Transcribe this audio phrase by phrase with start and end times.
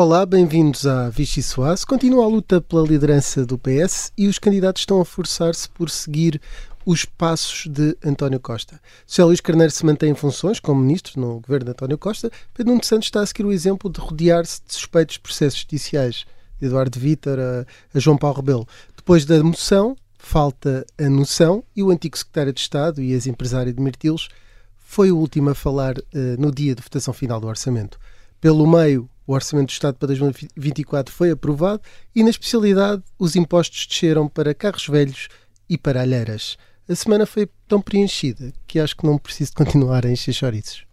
[0.00, 1.84] Olá, bem-vindos à Vichy Soase.
[1.84, 6.40] Continua a luta pela liderança do PS e os candidatos estão a forçar-se por seguir
[6.86, 8.80] os passos de António Costa.
[9.04, 12.74] Se Luís Carneiro se mantém em funções como ministro no governo de António Costa, Pedro
[12.74, 16.24] Nuno Santos está a seguir o exemplo de rodear-se de suspeitos processos judiciais,
[16.60, 18.68] de Eduardo Vítor a, a João Paulo Rebelo.
[18.96, 23.82] Depois da moção, falta a noção e o antigo secretário de Estado e ex-empresário de
[23.82, 24.28] Mirtilos
[24.76, 26.04] foi o último a falar uh,
[26.38, 27.98] no dia de votação final do orçamento.
[28.40, 31.82] Pelo meio, o Orçamento do Estado para 2024 foi aprovado
[32.16, 35.28] e, na especialidade, os impostos desceram para carros velhos
[35.68, 36.56] e para alheiras.
[36.88, 40.86] A semana foi tão preenchida que acho que não preciso continuar a encher chouriços.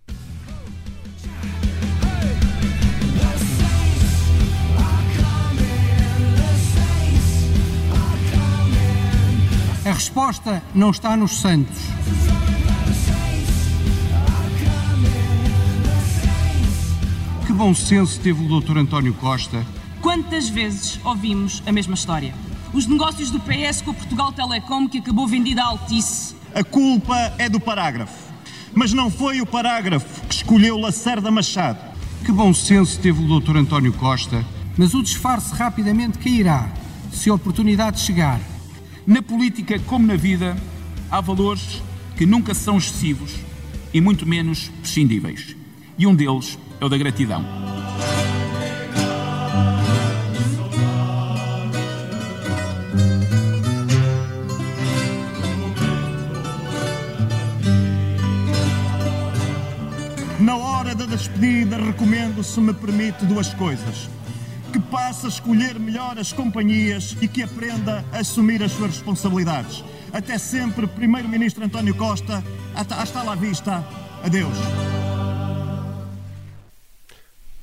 [9.85, 12.34] A resposta não está nos santos.
[17.55, 18.77] Bom senso teve o Dr.
[18.77, 19.65] António Costa.
[20.01, 22.35] Quantas vezes ouvimos a mesma história?
[22.73, 26.35] Os negócios do PS com a Portugal Telecom que acabou vendida à Altice.
[26.53, 28.25] A culpa é do parágrafo.
[28.73, 31.79] Mas não foi o parágrafo que escolheu Lacerda Machado.
[32.25, 33.55] Que bom senso teve o Dr.
[33.55, 34.45] António Costa.
[34.77, 36.69] Mas o disfarce rapidamente cairá
[37.09, 38.41] se a oportunidade chegar.
[39.07, 40.57] Na política, como na vida,
[41.09, 41.81] há valores
[42.17, 43.31] que nunca são excessivos
[43.93, 45.55] e muito menos prescindíveis.
[45.97, 47.43] E um deles é o da gratidão.
[60.39, 64.09] Na hora da despedida, recomendo, se me permite, duas coisas.
[64.71, 69.83] Que passe a escolher melhor as companhias e que aprenda a assumir as suas responsabilidades.
[70.11, 72.43] Até sempre, Primeiro-Ministro António Costa.
[72.75, 73.83] Hasta lá vista.
[74.23, 74.55] Adeus.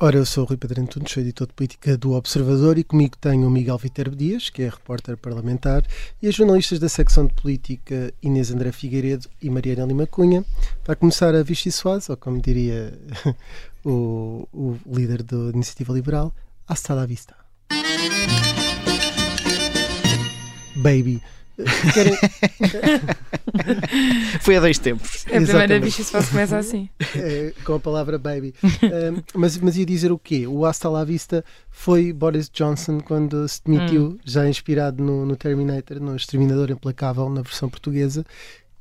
[0.04, 3.16] Ora, eu sou o Rui Pedro Antunes, sou editor de política do Observador e comigo
[3.16, 5.86] tenho o Miguel Viterbo Dias, que é repórter parlamentar,
[6.20, 10.44] e as jornalistas da secção de política Inês André Figueiredo e Mariana Lima Cunha.
[10.82, 12.98] Para começar a Vichy Soares, ou como diria
[13.86, 16.34] o, o líder da Iniciativa Liberal,
[16.66, 17.36] hasta la vista.
[20.74, 21.22] Baby.
[21.92, 22.16] Querem...
[24.40, 25.24] Foi a dois tempos.
[25.28, 26.88] É a primeira vez que isso começa assim.
[27.16, 28.54] É, com a palavra baby.
[28.64, 30.46] um, mas, mas ia dizer o quê?
[30.46, 34.18] O Hasta la Vista foi Boris Johnson quando se demitiu, hum.
[34.24, 38.24] já inspirado no, no, Terminator, no Exterminador Implacável, na versão portuguesa,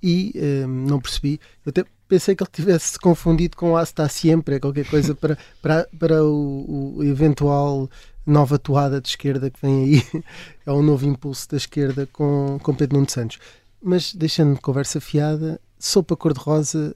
[0.02, 0.34] e
[0.66, 1.40] um, não percebi.
[1.66, 5.88] Eu até pensei que ele tivesse se confundido com Hasta Sempre, qualquer coisa para, para,
[5.98, 7.90] para o, o eventual
[8.26, 10.24] nova toada de esquerda que vem aí,
[10.66, 13.40] é um novo impulso da esquerda com, com Pedro Nuno Santos.
[13.82, 16.96] Mas deixando-me conversa fiada, sopa cor-de-rosa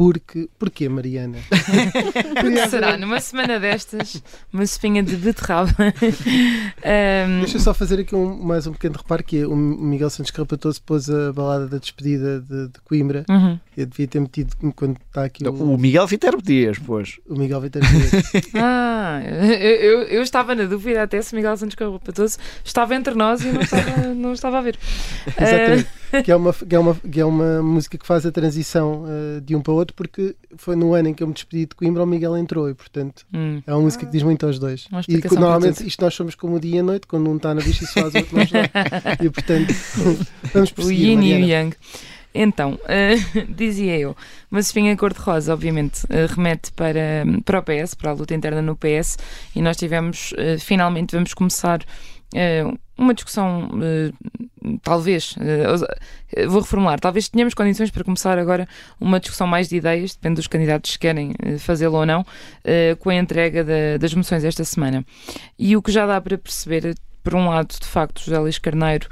[0.00, 0.48] porque.
[0.58, 1.36] Porquê, Mariana?
[2.40, 2.96] Porque será?
[2.96, 5.74] Numa semana destas, uma espinha de beterraba.
[5.76, 7.40] um...
[7.40, 10.30] Deixa eu só fazer aqui um, mais um pequeno reparo: que é o Miguel Santos
[10.30, 13.26] Carrapatoso pôs a balada da despedida de, de Coimbra.
[13.28, 13.60] Uhum.
[13.76, 15.52] Eu devia ter metido quando está aqui o.
[15.52, 17.20] O Miguel Viterbo Dias, pois.
[17.28, 18.10] O Miguel Viterbo Dias.
[18.56, 23.42] ah, eu, eu, eu, estava na dúvida até se Miguel Santos Carrapatoso estava entre nós
[23.42, 24.78] e não estava, não estava a ver.
[25.36, 25.82] Exatamente.
[25.82, 25.99] Uh...
[26.24, 29.40] que, é uma, que, é uma, que é uma música que faz a transição uh,
[29.40, 31.74] de um para o outro, porque foi no ano em que eu me despedi de
[31.74, 33.62] Coimbra, o Miguel entrou e, portanto, hum.
[33.66, 34.88] é uma música que diz muito aos dois.
[35.08, 37.60] E normalmente isto nós somos como o dia e a noite, quando um está na
[37.60, 38.60] bicha e se faz, o outro não está.
[39.20, 39.74] E, portanto,
[40.52, 41.18] vamos prosseguir.
[41.18, 41.76] O yin e o yang.
[42.32, 44.16] Então, uh, dizia eu,
[44.48, 48.76] mas espinha cor-de-rosa, obviamente, uh, remete para, para o PS, para a luta interna no
[48.76, 49.18] PS,
[49.54, 51.84] e nós tivemos, uh, finalmente, vamos começar
[52.96, 53.70] uma discussão,
[54.82, 55.34] talvez,
[56.48, 58.68] vou reformular, talvez tenhamos condições para começar agora
[59.00, 62.24] uma discussão mais de ideias, depende dos candidatos se querem fazê-lo ou não,
[62.98, 65.04] com a entrega da, das moções esta semana.
[65.58, 69.08] E o que já dá para perceber, por um lado, de facto, José Luís Carneiro,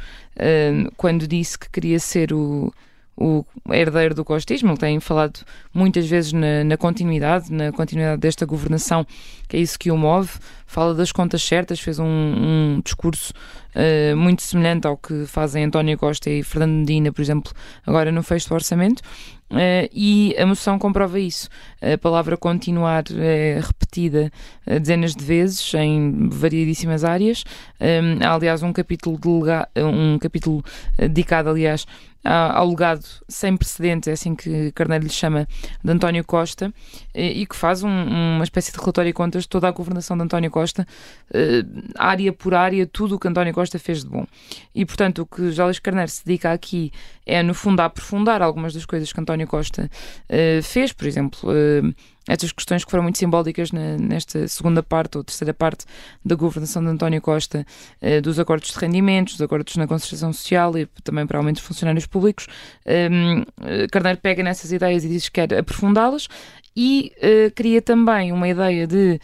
[0.96, 2.72] quando disse que queria ser o
[3.18, 5.40] o herdeiro do costismo, ele tem falado
[5.74, 9.04] muitas vezes na, na, continuidade, na continuidade desta governação,
[9.48, 10.30] que é isso que o move,
[10.66, 13.32] fala das contas certas, fez um, um discurso
[13.74, 17.52] uh, muito semelhante ao que fazem António Costa e Fernando Medina, por exemplo,
[17.84, 19.02] agora no fecho do orçamento,
[19.50, 21.48] Uh, e a moção comprova isso.
[21.80, 24.30] A palavra continuar é repetida
[24.66, 27.44] dezenas de vezes em variedíssimas áreas.
[27.80, 30.62] Um, há, aliás, um capítulo, delega um capítulo
[30.98, 31.86] dedicado, aliás,
[32.24, 35.48] ao legado sem precedentes, é assim que Carneiro lhe chama,
[35.82, 36.72] de António Costa,
[37.14, 40.24] e que faz um, uma espécie de relatório de contas de toda a governação de
[40.24, 40.86] António Costa,
[41.96, 44.26] área por área, tudo o que António Costa fez de bom.
[44.74, 46.92] E, portanto, o que Jálio Carneiro se dedica aqui
[47.24, 49.90] é, no fundo, a aprofundar algumas das coisas que António Costa
[50.62, 51.50] fez, por exemplo
[52.28, 55.84] estas questões que foram muito simbólicas nesta segunda parte ou terceira parte
[56.24, 57.66] da governação de António Costa,
[58.00, 61.62] uh, dos acordos de rendimentos, dos acordos na concertação social e também para aumento de
[61.62, 62.46] funcionários públicos.
[62.86, 63.44] Um,
[63.90, 66.28] Carneiro pega nessas ideias e diz que quer aprofundá-las
[66.76, 69.20] e uh, cria também uma ideia de eh,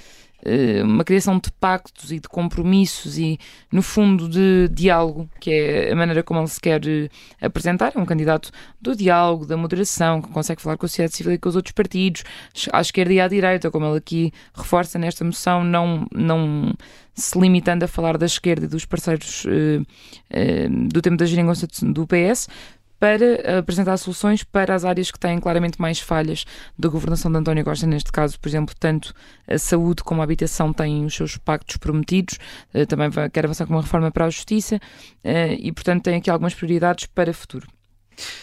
[0.83, 3.39] uma criação de pactos e de compromissos e,
[3.73, 7.09] no fundo, de diálogo, que é a maneira como ele se quer eh,
[7.41, 7.93] apresentar.
[7.95, 8.51] É um candidato
[8.81, 11.73] do diálogo, da moderação, que consegue falar com a sociedade civil e com os outros
[11.73, 12.25] partidos,
[12.73, 16.75] à esquerda e à direita, como ele aqui reforça nesta moção, não, não
[17.15, 21.67] se limitando a falar da esquerda e dos parceiros uh, uh, do tempo da geringonça
[21.83, 22.49] do PS,
[22.99, 26.45] para apresentar soluções para as áreas que têm claramente mais falhas
[26.79, 27.87] da governação de António Costa.
[27.87, 29.13] Neste caso, por exemplo, tanto
[29.47, 32.39] a saúde como a habitação têm os seus pactos prometidos,
[32.73, 34.81] eh, também quer avançar com uma reforma para a justiça
[35.23, 37.67] eh, e, portanto, tem aqui algumas prioridades para o futuro.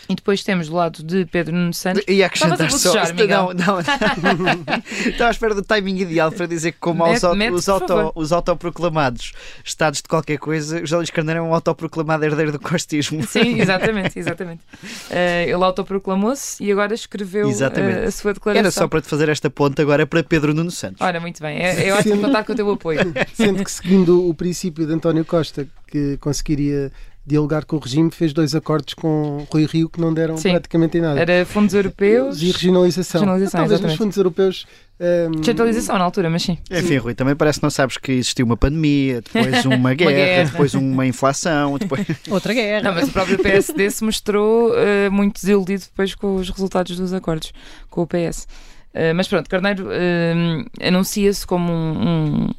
[0.09, 2.03] E depois temos do lado de Pedro Nuno Santos.
[2.07, 2.93] E acrescentar só.
[2.93, 3.79] Não, não.
[5.07, 8.31] Estava à espera do timing ideal para dizer que, como aos, mete, os, auto, os
[8.31, 9.33] autoproclamados
[9.63, 13.23] estados de qualquer coisa, José Luís Carneiro é um autoproclamado herdeiro do costismo.
[13.27, 14.61] Sim, exatamente, exatamente.
[15.09, 18.59] Uh, ele autoproclamou-se e agora escreveu uh, a sua declaração.
[18.59, 21.01] Era só para te fazer esta ponta agora para Pedro Nuno Santos.
[21.01, 21.59] Ora, muito bem.
[21.59, 22.99] É, é ótimo contar com o teu apoio.
[23.33, 26.91] Sendo que, seguindo o princípio de António Costa, que conseguiria
[27.25, 30.51] dialogar com o regime, fez dois acordos com Rui Rio que não deram Sim.
[30.51, 31.19] praticamente em nada.
[31.19, 33.21] Era fundos europeus e regionalização.
[33.21, 34.65] regionalização ah, talvez nos fundos europeus.
[34.99, 35.39] Um...
[35.39, 36.57] Descentralização na altura, mas sim.
[36.69, 40.15] Enfim, Rui, também parece que não sabes que existiu uma pandemia, depois uma guerra, uma
[40.15, 40.51] guerra.
[40.51, 42.05] depois uma inflação, depois.
[42.29, 42.83] Outra guerra.
[42.83, 47.13] Não, mas o próprio PSD se mostrou uh, muito desiludido depois com os resultados dos
[47.13, 47.53] acordos
[47.89, 48.47] com o PS.
[48.93, 52.49] Uh, mas pronto, Carneiro uh, anuncia-se como um,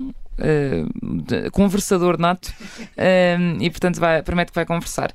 [1.52, 5.12] conversador nato uh, e, portanto, vai, promete que vai conversar.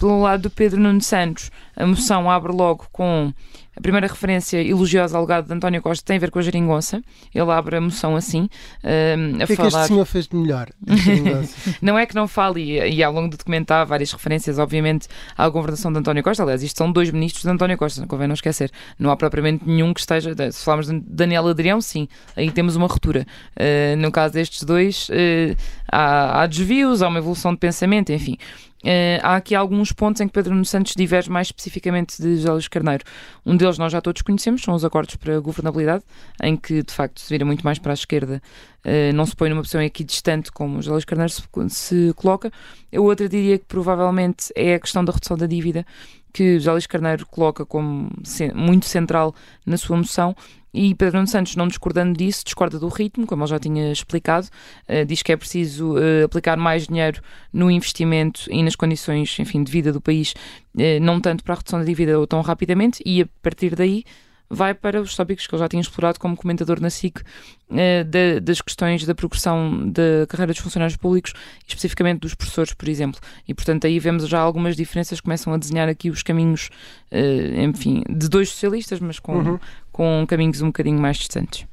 [0.00, 3.34] Pelo lado do Pedro Nuno Santos, a moção abre logo com
[3.76, 7.02] a primeira referência elogiosa ao legado de António Costa tem a ver com a geringonça.
[7.34, 8.48] Ele abre a moção assim.
[8.82, 9.68] A o que falar...
[9.68, 10.68] é que este senhor fez de melhor?
[11.80, 15.06] não é que não fale, e, e, ao longo do documento há várias referências, obviamente,
[15.36, 16.42] à governação de António Costa.
[16.42, 18.70] Aliás, isto são dois ministros de António Costa, não convém não esquecer.
[18.98, 20.34] Não há propriamente nenhum que esteja.
[20.50, 23.26] Se falarmos de Daniel Adrião, sim, aí temos uma ruptura.
[23.56, 25.56] Uh, no caso destes dois, uh,
[25.90, 28.36] há, há desvios, há uma evolução de pensamento, enfim.
[28.82, 32.68] Uh, há aqui alguns pontos em que Pedro Santos diverge mais especificamente de José Luís
[32.68, 33.04] Carneiro.
[33.44, 36.02] Um deles nós já todos conhecemos, são os acordos para a governabilidade,
[36.42, 38.42] em que de facto se vira muito mais para a esquerda,
[38.84, 42.50] uh, não se põe numa posição aqui distante como José Luís Carneiro se, se coloca.
[42.94, 45.84] A outra diria que provavelmente é a questão da redução da dívida,
[46.32, 48.10] que José Luís Carneiro coloca como
[48.54, 49.34] muito central
[49.64, 50.34] na sua moção.
[50.72, 54.46] E Pedro Nuno Santos, não discordando disso, discorda do ritmo, como ele já tinha explicado,
[54.88, 57.20] uh, diz que é preciso uh, aplicar mais dinheiro
[57.52, 60.32] no investimento e nas condições, enfim, de vida do país,
[60.76, 64.04] uh, não tanto para a redução da dívida ou tão rapidamente, e a partir daí
[64.50, 67.22] vai para os tópicos que ele já tinha explorado como comentador na SIC
[67.70, 71.32] eh, de, das questões da progressão da carreira dos funcionários públicos,
[71.66, 73.20] especificamente dos professores, por exemplo.
[73.46, 76.68] E, portanto, aí vemos já algumas diferenças, começam a desenhar aqui os caminhos,
[77.12, 79.58] eh, enfim, de dois socialistas, mas com, uhum.
[79.92, 81.66] com caminhos um bocadinho mais distantes.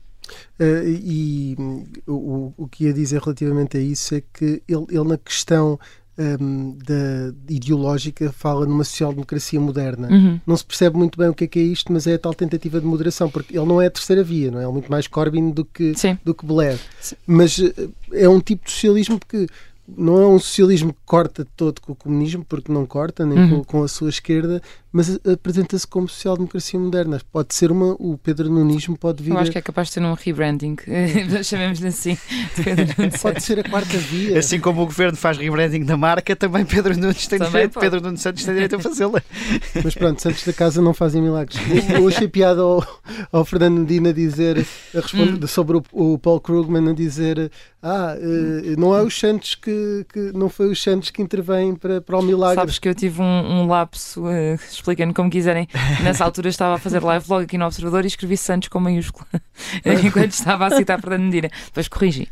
[0.59, 1.55] Uh, e
[2.05, 5.79] o, o que ia dizer relativamente a isso é que ele, ele na questão
[6.17, 10.09] um, da ideológica fala numa social-democracia moderna.
[10.09, 10.39] Uhum.
[10.45, 12.33] Não se percebe muito bem o que é, que é isto, mas é a tal
[12.33, 14.63] tentativa de moderação, porque ele não é a terceira via, não é?
[14.63, 15.93] é muito mais Corbyn do que,
[16.23, 16.79] do que Blair.
[16.99, 17.15] Sim.
[17.25, 19.47] Mas uh, é um tipo de socialismo que
[19.87, 23.49] não é um socialismo que corta todo com o comunismo, porque não corta, nem uhum.
[23.59, 27.19] com, com, a sua esquerda, mas apresenta-se como social-democracia moderna.
[27.31, 27.95] Pode ser uma.
[27.99, 29.31] O Pedro Nunismo pode vir.
[29.31, 30.75] Eu acho que é capaz de ser um rebranding,
[31.43, 32.17] chamemos-lhe assim.
[33.21, 34.39] pode ser a quarta via.
[34.39, 37.85] Assim como o governo faz rebranding da marca, também Pedro Nunes tem também direito, pode.
[37.85, 39.21] Pedro Nunes Santos tem direito a fazê-la.
[39.83, 41.59] Mas pronto, Santos da Casa não fazem milagres.
[41.93, 42.85] Eu achei piada ao,
[43.31, 44.65] ao Fernando Medina dizer,
[44.95, 45.47] a responder, hum.
[45.47, 47.51] sobre o, o, Paul Krugman, a dizer:
[47.81, 50.31] Ah, uh, não é os Santos que, que.
[50.33, 52.55] Não foi os Santos que intervêm para, para o milagre.
[52.55, 53.25] Sabes que eu tive um,
[53.61, 54.23] um lapso.
[54.23, 55.67] Uh, expliquem como quiserem.
[56.03, 59.27] Nessa altura estava a fazer live blog aqui no Observador e escrevi Santos com maiúscula
[60.03, 61.49] enquanto estava a citar Fernando Medina.
[61.65, 62.27] Depois corrigi.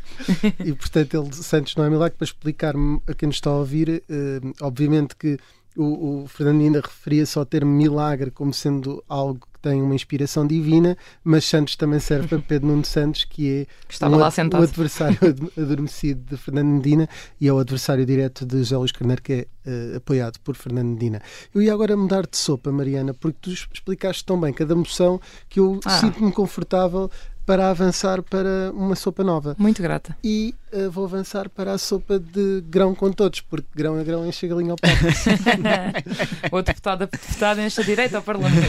[0.64, 2.74] E portanto, ele, Santos não é milagre para explicar
[3.06, 5.38] a quem nos está a ouvir, uh, obviamente que
[5.76, 10.46] o, o Fernando ainda referia-se ao termo milagre como sendo algo que tem uma inspiração
[10.46, 14.60] divina, mas Santos também serve para Pedro Nuno Santos, que é Estava um, lá sentado.
[14.60, 15.18] o adversário
[15.56, 17.08] adormecido de Fernando Medina
[17.40, 20.88] e é o adversário direto de José Luís Carneiro, que é uh, apoiado por Fernando
[20.88, 21.20] Medina.
[21.54, 25.60] Eu ia agora mudar de sopa, Mariana, porque tu explicaste tão bem cada moção que
[25.60, 26.00] eu ah.
[26.00, 27.10] sinto-me confortável
[27.46, 29.54] para avançar para uma sopa nova.
[29.56, 30.16] Muito grata.
[30.22, 34.26] E uh, vou avançar para a sopa de grão com todos, porque grão a grão
[34.26, 34.96] enche a galinha ao prato.
[36.50, 38.66] o deputado, a deputada enche a direita ao Parlamento.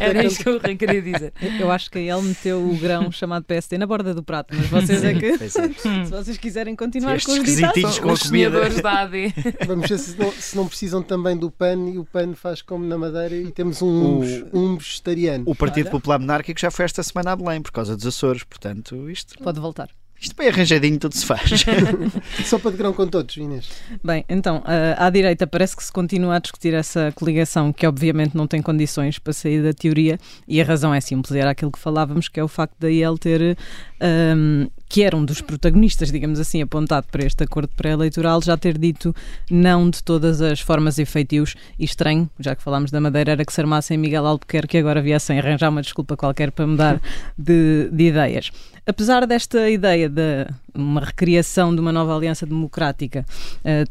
[0.00, 1.32] Era é isto que eu queria dizer.
[1.58, 5.02] Eu acho que ele meteu o grão chamado PSD na borda do prato, mas vocês
[5.02, 5.48] é que, é.
[5.48, 8.70] se vocês quiserem continuar com os ditados, com os comida.
[8.80, 9.34] da AD.
[9.66, 12.86] Vamos ver se não, se não, precisam também do PAN e o PAN faz como
[12.86, 15.44] na Madeira e temos um, o, um vegetariano.
[15.46, 15.90] O Partido Olha.
[15.90, 19.42] Popular Monárquico já foi esta semana a Belém por causa dos Açores, portanto, isto.
[19.42, 19.88] Pode voltar.
[20.20, 21.64] Isto bem arranjadinho, tudo se faz.
[22.46, 23.68] Sopa de grão com todos, Inês.
[24.02, 24.62] Bem, então,
[24.96, 29.18] à direita parece que se continua a discutir essa coligação que obviamente não tem condições
[29.18, 30.18] para sair da teoria
[30.48, 33.18] e a razão é simples, era aquilo que falávamos, que é o facto da IEL
[33.18, 33.58] ter,
[34.00, 38.78] um, que era um dos protagonistas, digamos assim, apontado para este acordo pré-eleitoral, já ter
[38.78, 39.12] dito
[39.50, 43.44] não de todas as formas e feitios e estranho, já que falámos da Madeira, era
[43.44, 47.00] que se armassem Miguel Albuquerque agora viessem arranjar uma desculpa qualquer para mudar
[47.36, 48.52] de, de ideias.
[48.86, 53.26] Apesar desta ideia de uma recriação de uma nova aliança democrática
[53.64, 53.90] uh,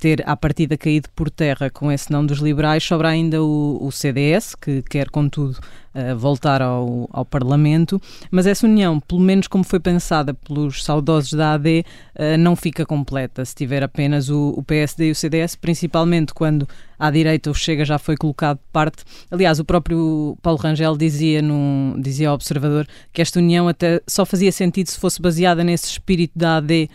[0.00, 3.92] ter à partida caído por terra com esse não dos liberais, sobra ainda o, o
[3.92, 5.58] CDS, que quer, contudo,
[5.94, 11.34] uh, voltar ao, ao Parlamento, mas essa união, pelo menos como foi pensada pelos saudosos
[11.34, 11.84] da AD,
[12.16, 16.66] uh, não fica completa se tiver apenas o, o, PSD e o CDS, principalmente quando
[16.98, 19.04] à direita o Chega já foi colocado de parte.
[19.30, 24.24] Aliás, o próprio Paulo Rangel dizia, no, dizia ao Observador que esta união até só
[24.24, 26.88] fazia sentido se fosse baseada nesse espírito da AD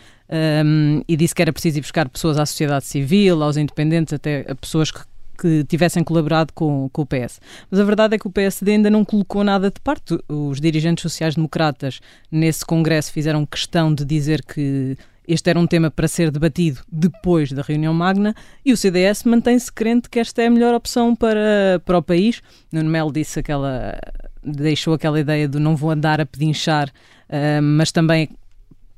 [0.64, 4.44] um, e disse que era preciso ir buscar pessoas à sociedade civil, aos independentes, até
[4.48, 5.00] a pessoas que
[5.36, 7.40] que tivessem colaborado com, com, o PS.
[7.70, 10.18] Mas a verdade é que o PSD ainda não colocou nada de parte.
[10.28, 12.00] Os dirigentes sociais-democratas
[12.32, 14.96] nesse congresso fizeram questão de dizer que
[15.28, 19.72] este era um tema para ser debatido depois da reunião magna e o CDS mantém-se
[19.72, 22.40] crente que esta é a melhor opção para, para o país.
[22.72, 23.98] Nuno Melo disse aquela,
[24.42, 28.30] deixou aquela ideia de não vou andar a pedinchar, uh, mas também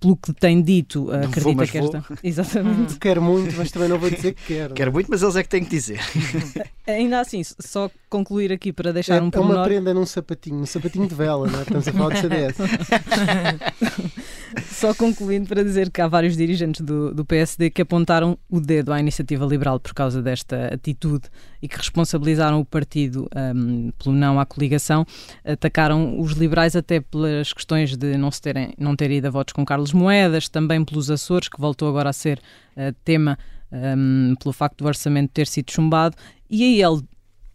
[0.01, 2.01] pelo que tem dito, não acredita vou, que esta.
[2.01, 2.19] Vou.
[2.23, 2.99] Exatamente.
[2.99, 4.75] Quero muito, mas também não vou dizer que quero.
[4.75, 6.01] Quero muito, mas eles é que têm que dizer.
[6.87, 9.57] Ainda assim, só concluir aqui para deixar é, um pormenor...
[9.57, 11.63] É uma prenda num sapatinho, um sapatinho de vela, não é?
[11.63, 12.57] Estamos a falar de CDS.
[14.71, 18.93] só concluindo para dizer que há vários dirigentes do, do PSD que apontaram o dedo
[18.93, 21.29] à iniciativa liberal por causa desta atitude
[21.63, 25.05] e que responsabilizaram o partido um, pelo não à coligação,
[25.45, 29.53] atacaram os liberais até pelas questões de não, se terem, não ter ido a votos
[29.53, 32.39] com Carlos Moedas, também pelos Açores, que voltou agora a ser
[32.77, 33.39] uh, tema
[33.73, 36.17] um, pelo facto do orçamento ter sido chumbado,
[36.49, 37.03] e aí ele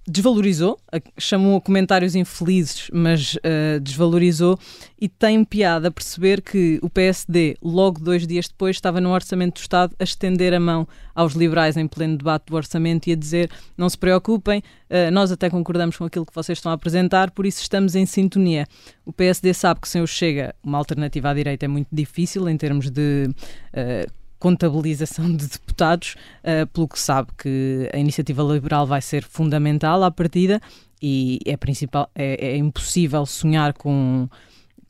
[0.06, 0.78] desvalorizou,
[1.18, 4.60] chamou a comentários infelizes, mas uh, desvalorizou
[5.00, 9.62] e tem piada perceber que o PSD, logo dois dias depois, estava no Orçamento do
[9.62, 13.50] Estado a estender a mão aos liberais em pleno debate do orçamento e a dizer
[13.78, 17.46] não se preocupem, uh, nós até concordamos com aquilo que vocês estão a apresentar, por
[17.46, 18.68] isso estamos em sintonia.
[19.06, 22.58] O PSD sabe que sem o Chega uma alternativa à direita é muito difícil em
[22.58, 23.30] termos de
[23.74, 30.04] uh, contabilização de deputados, uh, pelo que sabe que a iniciativa liberal vai ser fundamental
[30.04, 30.60] à partida
[31.02, 34.28] e é, principal, é, é impossível sonhar com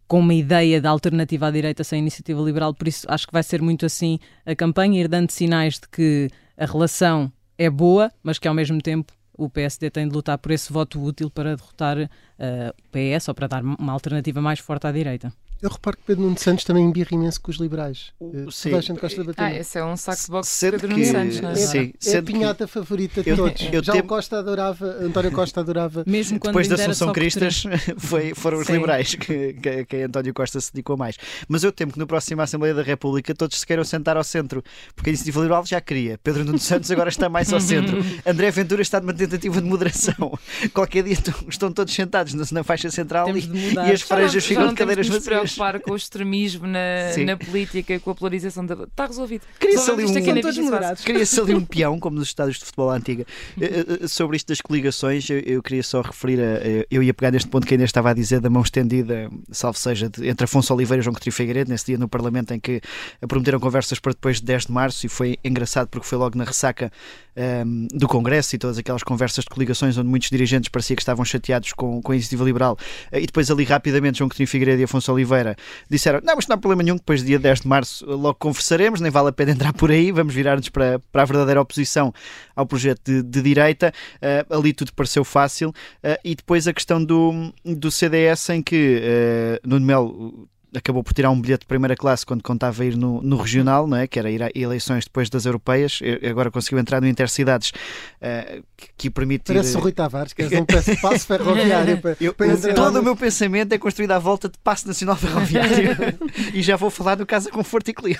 [0.07, 3.41] com uma ideia de alternativa à direita sem iniciativa liberal, por isso acho que vai
[3.41, 8.37] ser muito assim a campanha, ir dando sinais de que a relação é boa, mas
[8.37, 11.97] que ao mesmo tempo o PSD tem de lutar por esse voto útil para derrotar
[11.97, 15.33] uh, o PS ou para dar uma alternativa mais forte à direita.
[15.63, 18.11] Eu reparo que Pedro Nuno Santos também embirra imenso com os liberais.
[18.19, 18.71] Uh, sim.
[18.71, 19.41] Toda a gente gosta de bater.
[19.41, 21.55] Ah, esse é um saco de boxe de Pedro Nuno Santos, não é?
[21.55, 22.73] Sim, é, a pinhata que...
[22.73, 23.69] favorita de eu, todos.
[23.71, 26.03] Eu Já o Costa adorava, António Costa adorava.
[26.05, 27.63] Mesmo quando Depois da Assunção Cristas
[27.97, 28.73] foi, foram os sim.
[28.73, 31.15] liberais que, que, que, António Costa se dedicou mais.
[31.47, 34.61] Mas eu temo que no próximo Assembleia da República todos se queiram sentar ao centro,
[34.93, 36.19] porque a Iniciativa Liberal já queria.
[36.21, 38.03] Pedro Nuno Santos agora está mais ao centro.
[38.27, 40.37] André Ventura está numa tentativa de moderação.
[40.73, 41.17] Qualquer dia
[41.47, 45.52] estão todos sentados na faixa central e, e, as franjas ficam de cadeiras vazias.
[45.53, 48.73] Preocupar com o extremismo na, na política, com a polarização da.
[48.83, 49.43] Está resolvido.
[49.59, 53.25] Queria-se ali, um, queria ali um peão, como nos estádios de futebol antiga.
[53.59, 56.85] Eh, eh, eh, sobre isto das coligações, eu, eu, queria só referir a.
[56.89, 60.09] Eu ia pegar neste ponto que ainda estava a dizer, da mão estendida, salvo seja,
[60.09, 62.81] de, entre Afonso Oliveira e João Coutinho Figueiredo, nesse dia no Parlamento em que
[63.27, 66.43] prometeram conversas para depois de 10 de março e foi engraçado porque foi logo na
[66.43, 66.91] ressaca
[67.35, 71.01] um, ehm, do Congresso e todas aquelas conversas de coligações onde muitos dirigentes parecia que
[71.01, 72.77] estavam chateados com, com a iniciativa liberal
[73.11, 75.42] e depois ali rapidamente João Coutinho Figueiredo e Afonso Oliveira
[75.89, 79.11] disseram não, mas não há problema nenhum, depois dia 10 de março logo conversaremos, nem
[79.11, 82.13] vale a pena entrar por aí, vamos virar-nos para, para a verdadeira oposição
[82.55, 85.69] ao projeto de, de direita, uh, ali tudo pareceu fácil.
[85.69, 91.13] Uh, e depois a questão do, do CDS em que uh, Nuno Melo acabou por
[91.13, 94.07] tirar um bilhete de primeira classe quando contava ir no, no regional, não é?
[94.07, 95.99] que era ir a eleições depois das europeias,
[96.29, 99.43] agora conseguiu entrar no Intercidades, uh, que, que permite...
[99.45, 101.99] Parece o Rui Tavares, que és um passo ferroviário.
[101.99, 105.95] para, eu, para todo o meu pensamento é construído à volta de passo nacional ferroviário
[106.53, 108.17] e já vou falar do Casa Conforto e Clima.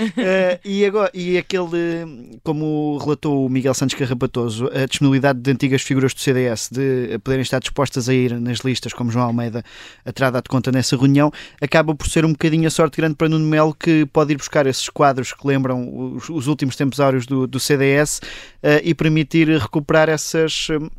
[0.00, 5.82] uh, e, agora, e aquele, como relatou o Miguel Santos Carrapatoso, a disponibilidade de antigas
[5.82, 9.64] figuras do CDS de poderem estar dispostas a ir nas listas, como João Almeida
[10.14, 13.46] terá dado conta nessa reunião, acaba por ser um bocadinho a sorte grande para Nuno
[13.46, 17.46] Melo, que pode ir buscar esses quadros que lembram os, os últimos tempos áureos do,
[17.46, 20.68] do CDS uh, e permitir recuperar essas.
[20.68, 20.90] Uh,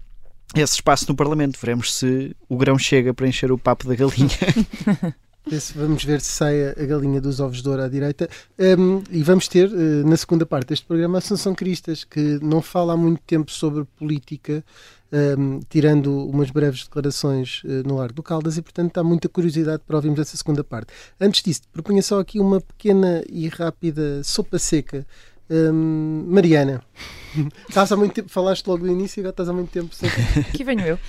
[0.54, 1.58] esse espaço no Parlamento.
[1.62, 4.28] Veremos se o grão chega para encher o papo da galinha.
[5.50, 8.30] Esse, vamos ver se sai a galinha dos ovos de ouro à direita.
[8.60, 12.62] Um, e vamos ter, uh, na segunda parte deste programa, a Assunção Cristas, que não
[12.62, 14.62] fala há muito tempo sobre política,
[15.12, 19.84] um, tirando umas breves declarações uh, no Largo do Caldas, e portanto há muita curiosidade
[19.86, 20.94] para ouvirmos essa segunda parte.
[21.20, 25.06] Antes disso, propunha só aqui uma pequena e rápida sopa seca.
[25.50, 26.82] Um, Mariana.
[27.68, 29.90] Estás há muito tempo, falaste logo do início e agora estás há muito tempo.
[30.50, 31.00] Aqui venho eu.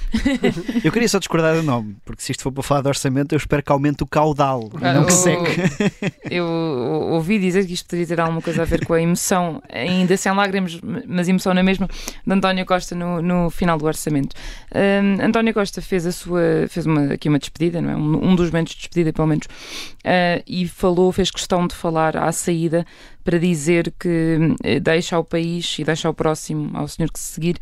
[0.85, 3.37] eu queria só discordar do nome, porque se isto for para falar de orçamento, eu
[3.37, 6.12] espero que aumente o caudal, ah, não que seque.
[6.31, 10.17] Eu ouvi dizer que isto poderia ter alguma coisa a ver com a emoção, ainda
[10.17, 11.88] sem lágrimas, mas emoção na mesma,
[12.26, 14.35] de António Costa no, no final do orçamento.
[14.75, 17.97] Um, António Costa fez a sua, fez uma, aqui uma despedida, não é?
[17.97, 22.17] um, um dos momentos de despedida, pelo menos, uh, e falou, fez questão de falar
[22.17, 22.87] à saída
[23.25, 27.35] para dizer que uh, deixa ao país e deixa ao próximo, ao senhor que se
[27.35, 27.57] seguir,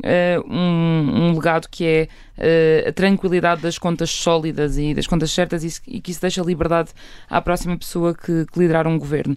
[0.00, 2.08] uh, um, um, legado que é
[2.38, 6.90] uh, a tranquilidade das contas sólidas e das contas certas e, que isso deixa liberdade
[7.28, 9.36] à próxima pessoa que, que liderar um governo.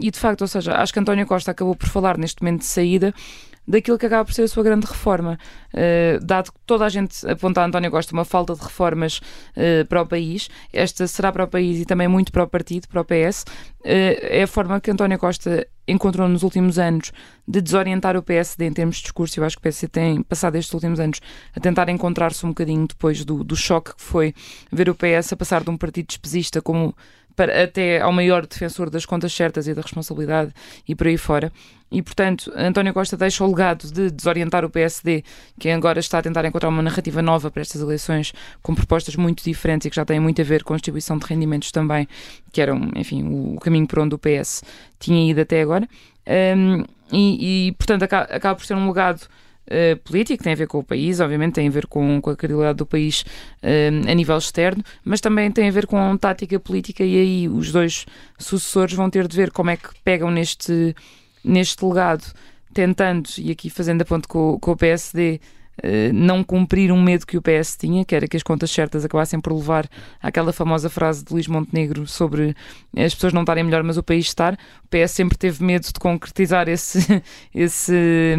[0.00, 2.66] E de facto, ou seja, acho que António Costa acabou por falar neste momento de
[2.66, 3.14] saída
[3.66, 5.38] daquilo que acaba por ser a sua grande reforma.
[5.72, 9.20] Uh, dado que toda a gente aponta a António Costa uma falta de reformas
[9.56, 12.88] uh, para o país, esta será para o país e também muito para o partido,
[12.88, 13.46] para o PS, uh,
[13.84, 17.12] eh, é a forma que António Costa encontrou nos últimos anos
[17.46, 19.38] de desorientar o PSD em termos de discurso.
[19.38, 21.20] Eu acho que o PSD tem passado estes últimos anos
[21.54, 24.34] a tentar encontrar-se um bocadinho depois do, do choque que foi
[24.72, 26.94] ver o PS a passar de um partido despesista como
[27.36, 30.52] para, até ao maior defensor das contas certas e da responsabilidade
[30.88, 31.52] e por aí fora.
[31.92, 35.22] E, portanto, António Costa deixa o legado de desorientar o PSD,
[35.60, 39.44] que agora está a tentar encontrar uma narrativa nova para estas eleições, com propostas muito
[39.44, 42.08] diferentes e que já têm muito a ver com a distribuição de rendimentos também,
[42.50, 44.64] que eram, enfim, o caminho por onde o PS
[44.98, 45.88] tinha ido até agora.
[46.26, 49.28] Um, e, e, portanto, acaba, acaba por ser um legado
[49.66, 52.36] uh, político, tem a ver com o país, obviamente tem a ver com, com a
[52.36, 53.22] credibilidade do país
[53.62, 57.72] uh, a nível externo, mas também tem a ver com tática política e aí os
[57.72, 58.06] dois
[58.38, 60.94] sucessores vão ter de ver como é que pegam neste,
[61.44, 62.24] neste legado,
[62.72, 65.40] tentando, e aqui fazendo a ponto com, com o PSD, eh,
[66.12, 69.40] não cumprir um medo que o PS tinha, que era que as contas certas acabassem
[69.40, 69.88] por levar
[70.22, 72.54] àquela famosa frase de Luís Montenegro sobre
[72.96, 74.54] as pessoas não estarem melhor, mas o país estar.
[74.54, 77.22] O PS sempre teve medo de concretizar esse,
[77.54, 78.36] esse,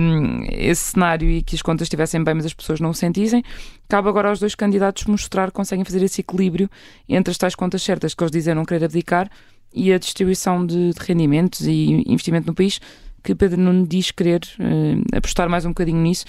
[0.51, 3.43] esse cenário e que as contas estivessem bem, mas as pessoas não o sentissem.
[3.87, 6.69] Cabe agora aos dois candidatos mostrar que conseguem fazer esse equilíbrio
[7.07, 9.29] entre as tais contas certas que eles dizem não querer abdicar
[9.73, 12.79] e a distribuição de, de rendimentos e investimento no país
[13.27, 16.25] que Pedro Nuno diz querer uh, apostar mais um bocadinho nisso,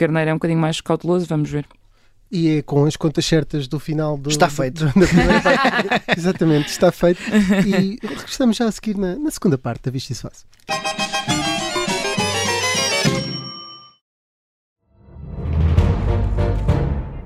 [0.00, 1.66] Carneiro é um bocadinho mais cauteloso, vamos ver.
[2.30, 4.30] E é com as contas certas do final do.
[4.30, 4.86] Está feito.
[4.96, 5.04] Do,
[6.16, 7.20] Exatamente, está feito.
[7.66, 10.46] E regressamos já a seguir na, na segunda parte da Vista e se faz.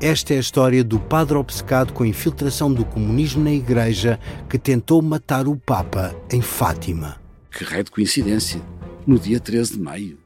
[0.01, 4.19] Esta é a história do padre obcecado com a infiltração do comunismo na Igreja
[4.51, 7.21] que tentou matar o Papa em Fátima.
[7.53, 8.61] Que raio de coincidência!
[9.07, 10.24] No dia 13 de maio.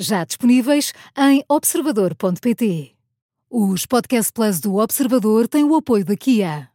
[0.00, 2.92] já disponíveis em observador.pt.
[3.50, 6.70] Os Podcast Plus do Observador têm o apoio da Kia.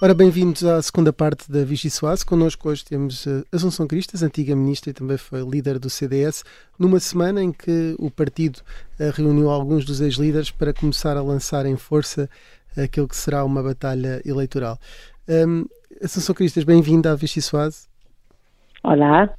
[0.00, 2.24] Ora, bem-vindos à segunda parte da Vichy Soase.
[2.24, 6.44] Connosco hoje temos uh, Assunção Cristas, antiga ministra e também foi líder do CDS,
[6.78, 8.58] numa semana em que o partido
[8.98, 12.28] uh, reuniu alguns dos ex-líderes para começar a lançar em força
[12.76, 14.78] aquilo que será uma batalha eleitoral.
[15.28, 15.66] Um,
[16.02, 17.91] Assunção Cristas, bem-vinda à Vichy Soase.
[18.82, 19.32] Olá.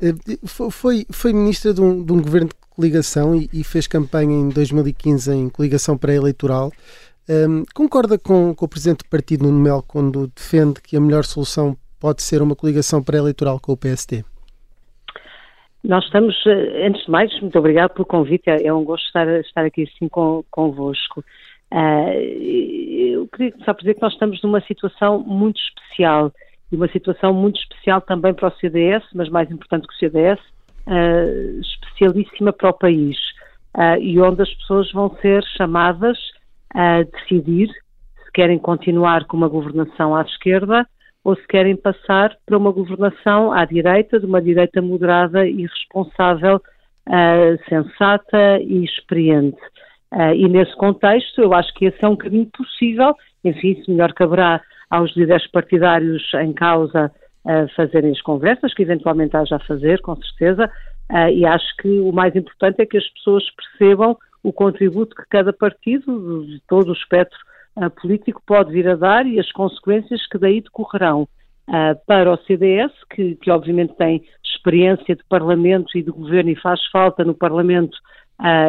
[0.00, 0.14] Eh,
[0.46, 4.48] foi, foi ministra de um, de um governo que coligação e, e fez campanha em
[4.48, 6.70] 2015 em coligação pré-eleitoral.
[7.28, 11.24] Um, concorda com, com, o presidente do partido, Nuno Melo, quando defende que a melhor
[11.24, 14.24] solução pode ser uma coligação pré-eleitoral com o PSD?
[15.84, 19.28] Nós estamos, eh, antes de mais, muito obrigado pelo convite, é, é um gosto estar,
[19.40, 21.24] estar aqui assim com, convosco.
[21.72, 22.12] Uh,
[23.12, 26.32] eu queria só dizer que nós estamos numa situação muito especial
[26.72, 30.40] e uma situação muito especial também para o CDS, mas mais importante que o CDS,
[30.86, 33.16] uh, especialíssima para o país
[33.76, 36.18] uh, e onde as pessoas vão ser chamadas
[36.74, 40.86] a decidir se querem continuar com uma governação à esquerda
[41.22, 46.56] ou se querem passar para uma governação à direita, de uma direita moderada e responsável,
[46.56, 49.60] uh, sensata e experiente.
[50.36, 54.60] E nesse contexto, eu acho que esse é um caminho possível, enfim, se melhor caberá
[54.92, 57.10] aos líderes partidários em causa
[57.46, 60.70] uh, fazerem as conversas, que eventualmente haja a fazer, com certeza,
[61.10, 65.22] uh, e acho que o mais importante é que as pessoas percebam o contributo que
[65.30, 67.38] cada partido, de todo o espectro
[67.76, 71.26] uh, político, pode vir a dar e as consequências que daí decorrerão.
[72.06, 76.84] para o CDS, que, que, obviamente tem experiência de Parlamento e de Governo e faz
[76.90, 77.96] falta no Parlamento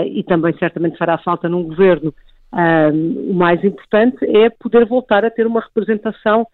[0.05, 2.13] e também certamente fará falta num Governo,
[2.53, 6.47] o mais importante é poder voltar a ter uma representação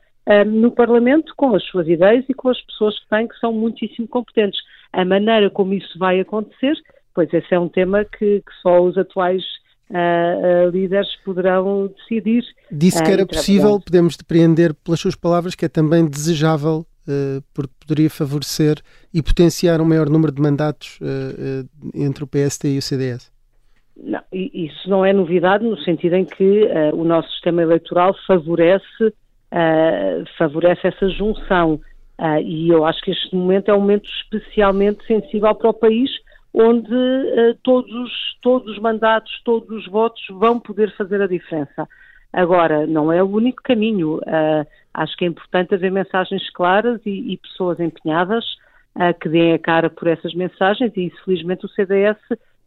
[0.47, 4.07] no Parlamento com as suas ideias e com as pessoas que têm, que são muitíssimo
[4.07, 4.59] competentes.
[4.93, 6.73] A maneira como isso vai acontecer,
[7.13, 9.43] pois esse é um tema que, que só os atuais
[9.89, 12.43] uh, uh, líderes poderão decidir.
[12.71, 16.85] Disse que era possível, podemos depreender pelas suas palavras, que é também desejável
[17.55, 18.79] porque poderia favorecer
[19.11, 20.99] e potenciar um maior número de mandatos
[21.95, 23.31] entre o PSD e o CDS.
[24.01, 29.03] Não, isso não é novidade no sentido em que uh, o nosso sistema eleitoral favorece,
[29.03, 31.81] uh, favorece essa junção.
[32.17, 36.09] Uh, e eu acho que este momento é um momento especialmente sensível para o país,
[36.53, 36.89] onde
[37.61, 41.87] todos, todos os mandatos, todos os votos vão poder fazer a diferença.
[42.33, 44.19] Agora, não é o único caminho.
[44.91, 48.43] acho que é importante haver mensagens claras e, e pessoas empenhadas
[49.21, 52.17] que deem a cara por essas mensagens, e isso, felizmente, o CDS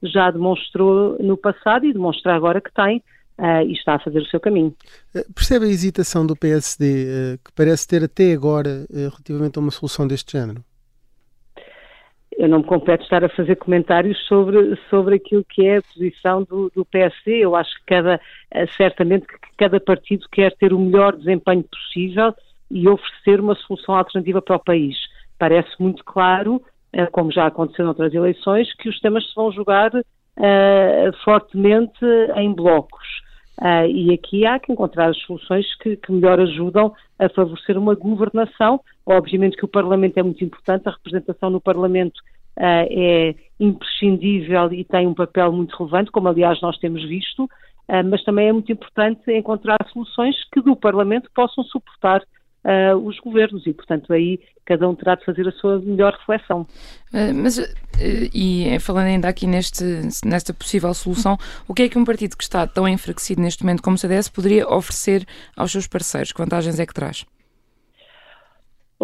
[0.03, 3.03] já demonstrou no passado e demonstra agora que tem
[3.39, 4.75] uh, e está a fazer o seu caminho.
[5.15, 9.59] Eh, percebe a hesitação do PSD, uh, eh, que parece ter até agora uh, relativamente
[9.59, 10.63] a uma solução deste género?
[12.37, 16.43] Eu não me compete estar a fazer comentários sobre, sobre aquilo que é a posição
[16.43, 17.45] do, do PSD.
[17.45, 18.21] Eu acho que cada,
[18.77, 22.35] certamente que cada partido quer ter o melhor desempenho possível
[22.71, 24.97] e oferecer uma solução alternativa para o país.
[25.39, 26.61] Parece muito claro
[27.13, 32.05] como já aconteceu noutras eleições, que os temas se vão jogar uh, fortemente
[32.37, 33.07] em blocos.
[33.61, 37.95] Uh, e aqui há que encontrar as soluções que, que, melhor ajudam a favorecer uma
[37.95, 38.81] governação.
[39.07, 42.19] Obviamente que o Parlamento é muito importante, a representação no Parlamento
[42.59, 47.49] uh, é imprescindível e tem um papel muito relevante, como aliás nós temos visto,
[48.07, 52.23] mas também é muito importante encontrar soluções que do Parlamento possam suportar
[52.65, 56.63] uh, os governos e, portanto, aí cada um terá de fazer a sua melhor reflexão.
[57.13, 57.63] Uh, mas, uh,
[58.35, 59.85] e falando ainda aqui neste,
[60.25, 61.37] nesta possível solução,
[61.69, 64.29] o que é que um partido que está tão enfraquecido neste momento como o CDS
[64.29, 66.33] poderia oferecer aos seus parceiros?
[66.33, 67.25] Que vantagens é que traz?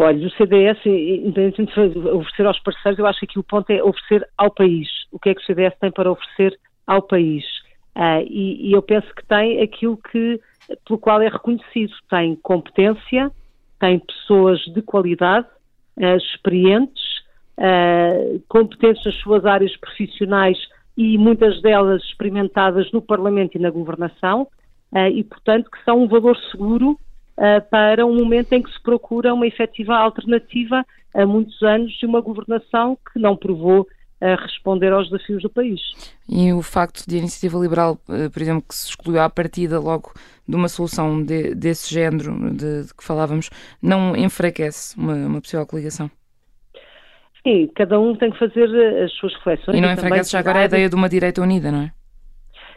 [0.00, 3.82] Olha, o CDS, independentemente de oferecer aos parceiros, eu acho que aqui o ponto é
[3.82, 4.88] oferecer ao país.
[5.10, 7.44] O que é que o CDS tem para oferecer ao país?
[7.96, 10.40] Uh, e, e, eu penso que tem aquilo que,
[10.86, 11.92] pelo qual é reconhecido.
[12.08, 13.32] Tem competência,
[13.78, 15.46] tem pessoas de qualidade,
[15.96, 17.02] uh, experientes,
[17.58, 20.58] uh, competentes nas suas áreas profissionais
[20.96, 24.48] e muitas delas experimentadas no Parlamento e na governação,
[24.92, 26.98] uh, e, portanto, que são um valor seguro
[27.70, 32.20] para um momento em que se procura uma efetiva alternativa a muitos anos de uma
[32.20, 33.86] governação que não provou
[34.20, 35.81] a responder aos desafios do país.
[36.28, 39.78] E o facto de a iniciativa liberal, eh, por exemplo, que se excluiu à partida
[39.78, 40.12] logo
[40.46, 43.48] de uma solução de, desse género de, de, que falávamos,
[43.81, 46.11] não enfraquece uma, uma possível coligação?
[47.46, 49.76] Sim, cada um tem que fazer eh, as suas reflexões.
[49.76, 51.92] E não enfraquece já agora a ideia de uma direita unida, não é?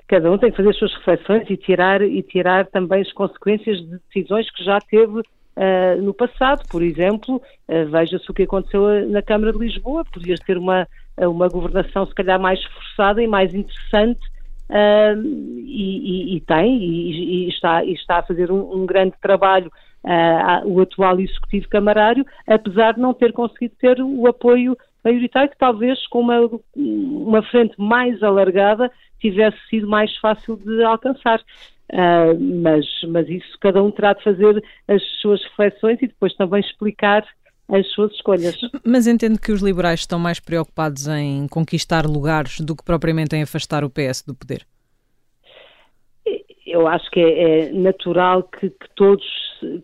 [0.08, 3.78] Cada um tem que fazer as suas reflexões e tirar, e tirar também as consequências
[3.80, 5.24] de decisões que já teve
[5.56, 10.38] Uh, no passado, por exemplo, uh, veja-se o que aconteceu na Câmara de Lisboa, podia
[10.38, 14.22] ser uma, uma governação se calhar mais forçada e mais interessante
[14.70, 19.72] uh, e, e, e, tem e, e, está, está a fazer um, um grande trabalho
[20.04, 25.58] uh, o atual executivo camarário, apesar de não ter conseguido ter o apoio maioritário que
[25.58, 31.42] talvez com uma, uma frente mais alargada tivesse sido mais fácil de alcançar.
[31.92, 36.62] Uh, mas, mas isso cada um terá de fazer as suas reflexões e depois também
[36.62, 37.26] explicar
[37.72, 38.56] as suas escolhas.
[38.86, 43.44] Mas entendo que os liberais estão mais preocupados em conquistar lugares do que propriamente em
[43.44, 44.66] afastar o PS do poder?
[46.68, 49.26] Eu acho que é, é natural que, que, todos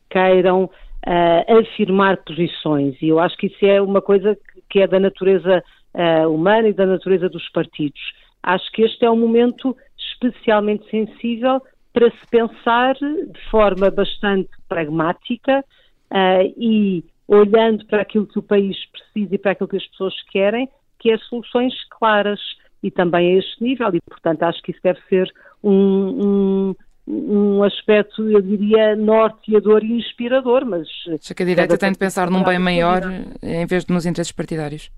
[0.10, 4.38] queiram uh, afirmar posições e eu acho que isso é uma coisa
[4.70, 8.00] que é da natureza uh, humana e da natureza dos partidos.
[8.44, 11.62] Acho que este é um momento especialmente sensível
[11.94, 15.64] para se pensar de forma bastante pragmática
[16.12, 20.14] uh, e olhando para aquilo que o país precisa e para aquilo que as pessoas
[20.32, 22.40] querem, que é soluções claras
[22.82, 25.32] e também a este nível e, portanto, acho que isso deve ser
[25.64, 26.76] um, um,
[27.08, 30.88] um aspecto, eu diria, norteador e inspirador, mas...
[31.08, 33.02] Acho que a direita tem de pensar num bem maior
[33.44, 34.90] em vez de nos interesses partidários.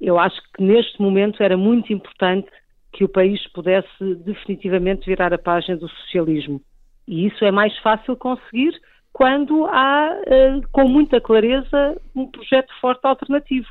[0.00, 2.48] Eu acho que neste momento era muito importante
[2.92, 6.60] que o país pudesse definitivamente virar a página do socialismo.
[7.06, 8.72] E isso é mais fácil conseguir
[9.16, 13.66] quando há, uh, com muita clareza, um projeto forte alternativo.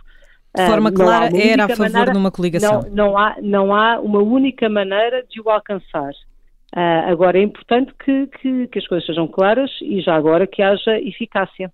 [0.56, 2.82] De forma uh, clara, era a favor maneira, de uma coligação.
[2.82, 6.10] Não, não, há, não há uma única maneira de o alcançar.
[6.76, 10.64] Uh, agora é importante que, que, que, as coisas sejam claras e já agora que
[10.64, 11.72] haja eficácia.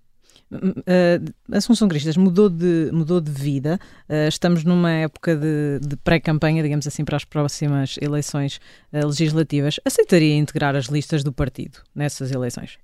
[0.52, 3.78] Uh, Assunção Cristas mudou de, mudou de vida.
[4.06, 8.60] Uh, estamos numa época de, de pré-campanha, digamos assim, para as próximas eleições
[8.92, 9.80] legislativas.
[9.82, 12.78] Aceitaria integrar as listas do partido nessas eleições?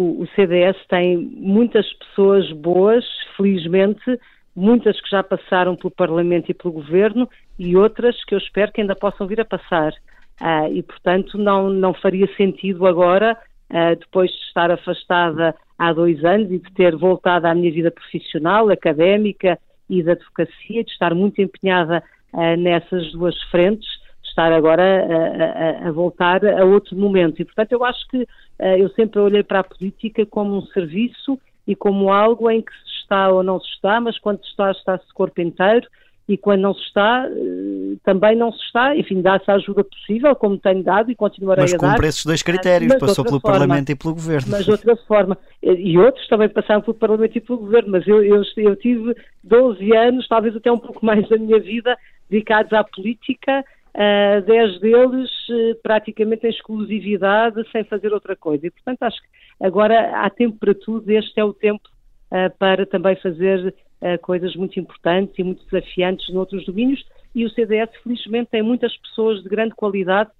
[0.00, 3.04] O, CDS tem muitas pessoas boas,
[3.36, 4.20] felizmente,
[4.54, 8.80] muitas que já passaram pelo Parlamento e pelo Governo e outras que eu espero que
[8.80, 9.92] ainda possam vir a passar.
[10.40, 13.36] Uh, e, portanto, não, não faria sentido agora,
[13.70, 17.90] uh, depois de estar afastada há dois anos e de ter voltado à minha vida
[17.90, 19.58] profissional, académica
[19.90, 23.88] e da advocacia, de estar muito empenhada uh, nessas duas frentes,
[24.28, 27.40] estar agora a, a, a, voltar a outro momento.
[27.40, 31.38] E, portanto, eu acho que uh, eu sempre olhei para a política como um serviço
[31.66, 34.70] e como algo em que se está ou não se está, mas quando se está,
[34.70, 35.86] está-se corpo inteiro
[36.28, 38.94] e quando não se está, uh, também não se está.
[38.94, 41.86] Enfim, dá-se a ajuda possível, como tenho dado e continuarei mas a dar.
[41.86, 44.48] Mas cumpre esses dois critérios, passou pelo forma, Parlamento e pelo Governo.
[44.50, 45.38] Mas de outra forma.
[45.62, 49.96] E outros também passaram pelo Parlamento e pelo Governo, mas eu, eu, eu tive 12
[49.96, 51.96] anos, talvez até um pouco mais da minha vida,
[52.28, 53.64] dedicados à política
[53.94, 58.66] uh, 10 deles uh, praticamente em exclusividade, sem fazer outra coisa.
[58.66, 59.28] E, portanto, acho que
[59.60, 61.88] agora há tempo para tudo, este é o tempo
[62.32, 67.04] uh, para também fazer uh, coisas muito importantes e muito desafiantes noutros domínios.
[67.34, 70.30] E o CDS, felizmente, tem muitas pessoas de grande qualidade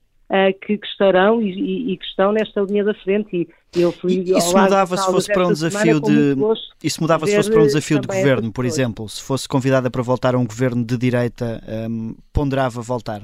[0.61, 3.49] que, que, estarão e, e, e, que estão nesta linha da frente.
[3.75, 6.37] E eu fui isso mudava se fosse para um desafio de
[6.85, 10.03] isso mudava se fosse para um desafio de governo, por exemplo, se fosse convidada para
[10.03, 13.23] voltar a um governo de direita, um, ponderava voltar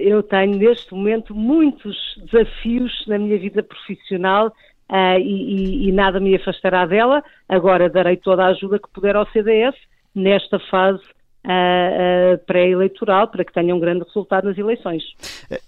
[0.00, 1.96] eu tenho neste momento muitos
[2.30, 7.22] desafios na minha vida profissional uh, e, e, e, nada me afastará dela.
[7.48, 9.74] Agora darei toda a ajuda que puder ao CDS
[10.14, 11.02] nesta fase
[11.44, 15.02] uh, pré-eleitoral para que tenha um grande resultado nas eleições.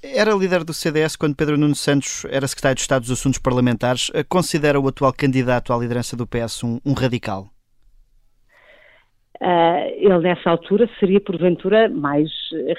[0.03, 4.11] Era líder do CDS quando Pedro Nuno Santos era secretário de Estado dos Assuntos Parlamentares.
[4.29, 7.52] Considera o atual candidato à liderança do PS um, um radical?
[9.43, 12.31] Uh, ele nessa altura seria porventura mais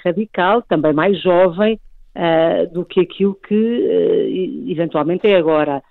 [0.02, 1.78] radical, também mais jovem
[2.16, 5.84] uh, do que aquilo que uh, eventualmente é agora,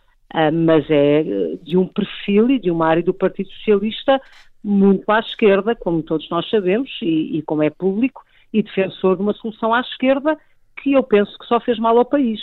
[0.51, 1.23] mas é
[1.63, 4.19] de um perfil e de uma área do Partido Socialista
[4.65, 9.23] muito à esquerda, como todos nós sabemos e, e como é público, e defensor de
[9.23, 10.39] uma solução à esquerda
[10.83, 12.41] que eu penso que só fez mal ao país.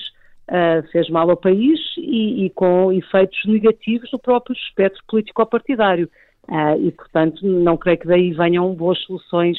[0.92, 6.08] fez mal ao país e, e com efeitos negativos no próprio espectro político-partidário.
[6.50, 9.58] Uh, e, portanto, não creio que daí venham boas soluções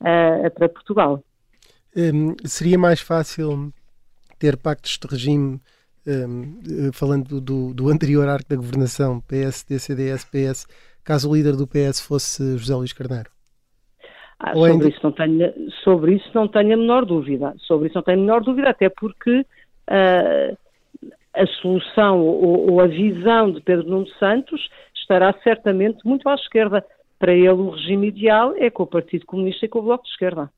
[0.00, 1.22] uh, para Portugal.
[1.96, 3.72] Um, seria mais fácil
[4.40, 5.60] ter pactos de regime,
[6.04, 10.66] um, falando do, do, anterior arco da governação, PSD, CDS, PS,
[11.04, 13.30] caso o líder do PS fosse José Luís Carneiro?
[14.40, 14.88] Ah, sobre, ainda...
[14.88, 17.54] isso não tenho, sobre isso não tenho a menor dúvida.
[17.58, 20.58] Sobre isso não tenho a menor dúvida, até porque uh,
[21.34, 24.68] a solução ou, ou, a visão de Pedro Nuno Santos
[25.12, 26.84] estará certamente muito à esquerda.
[27.18, 30.10] Para ele, o regime ideal é com o Partido Comunista e com o Bloco de
[30.10, 30.50] Esquerda.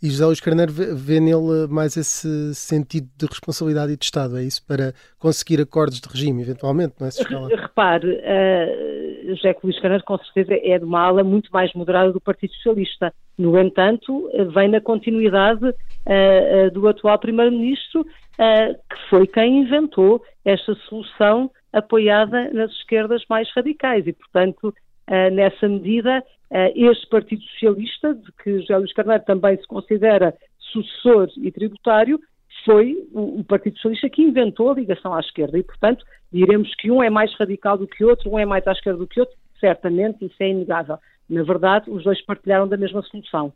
[0.00, 4.38] E José Luís Carneiro vê, vê nele mais esse sentido de responsabilidade e de Estado,
[4.38, 4.64] é isso?
[4.64, 7.10] Para conseguir acordos de regime, eventualmente, não é?
[7.54, 12.20] Repare, uh, José Luís Carneiro com certeza é de uma ala muito mais moderada do
[12.20, 13.12] Partido Socialista.
[13.36, 20.72] No entanto, vem na continuidade uh, uh, do atual Primeiro-Ministro, que foi quem inventou esta
[20.88, 28.14] solução apoiada nas esquerdas mais radicais e, portanto, uh, nessa medida, uh, este Partido Socialista,
[28.14, 32.20] de que José Luís Carneiro também se considera sucessor e tributário,
[32.64, 37.02] foi o Partido Socialista que inventou a ligação à esquerda e, portanto, diremos que um
[37.02, 39.22] é mais radical do que o outro, um é mais à esquerda do que o
[39.22, 40.98] outro, certamente, isso é inegável.
[41.28, 43.52] Na verdade, os dois partilharam da mesma solução.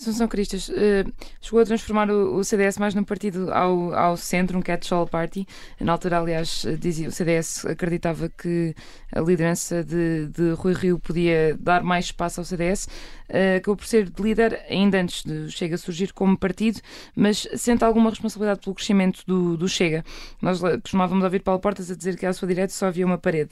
[0.00, 4.56] Assunção Cristas, uh, chegou a transformar o, o, CDS mais num partido ao, ao centro,
[4.56, 5.46] um catch-all party.
[5.78, 8.74] Na altura, aliás, dizia, o CDS acreditava que
[9.14, 12.86] a liderança de, de Rui Rio podia dar mais espaço ao CDS.
[13.28, 16.80] Uh, acabou por ser líder ainda antes de Chega surgir como partido,
[17.14, 20.02] mas sente alguma responsabilidade pelo crescimento do, do Chega.
[20.40, 23.50] Nós costumávamos ouvir Paulo Portas a dizer que à sua direita só havia uma parede.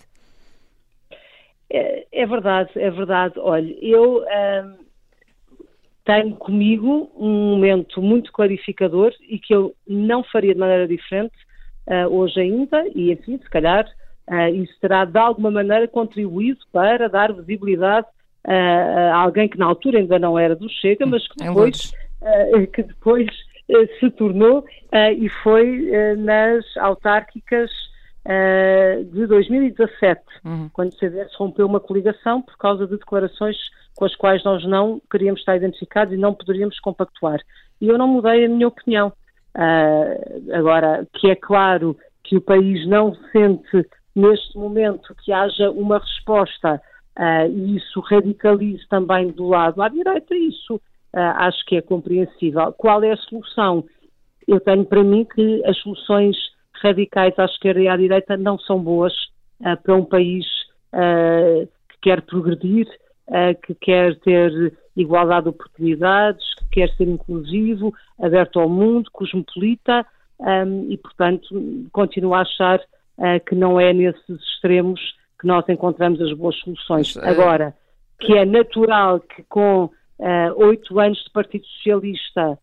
[1.71, 3.35] É, é verdade, é verdade.
[3.39, 4.25] Olha, eu.
[4.27, 4.88] Ehm,
[6.09, 11.35] tenho comigo um momento muito clarificador e que eu não faria de maneira diferente
[11.87, 13.87] uh, hoje ainda, e enfim, se calhar
[14.27, 18.07] uh, isso terá de alguma maneira contribuído para dar visibilidade
[18.47, 21.93] uh, a alguém que na altura ainda não era do Chega, mas que depois,
[22.73, 23.29] que depois
[24.01, 24.65] se tornou
[25.15, 27.71] e foi nas autárquicas
[29.11, 30.69] de 2017, uhum.
[30.73, 33.57] quando o CDS rompeu uma coligação por causa de declarações
[33.97, 37.41] com as quais nós não queríamos estar identificados e não poderíamos compactuar.
[37.81, 39.13] E eu não mudei a minha opinião.
[39.57, 45.99] Uh, agora, que é claro que o país não sente neste momento que haja uma
[45.99, 46.81] resposta
[47.19, 52.73] uh, e isso radicalize também do lado à direita, isso uh, acho que é compreensível.
[52.75, 53.85] Qual é a solução?
[54.47, 56.37] Eu tenho para mim que as soluções
[56.83, 59.13] radicais à esquerda e à direita não são boas
[59.83, 60.47] para um país
[61.89, 62.87] que quer progredir,
[63.29, 70.05] uh, que quer ter igualdade de oportunidades, que quer ser inclusivo, aberto ao mundo, cosmopolita
[70.41, 71.49] um, e, portanto,
[71.93, 75.01] continuo a achar uh, que não é nesses extremos
[75.41, 77.15] que nós encontramos as boas soluções.
[77.17, 77.75] Mas, Agora,
[78.19, 79.91] que é natural que com
[80.57, 82.59] oito anos de Partido Socialista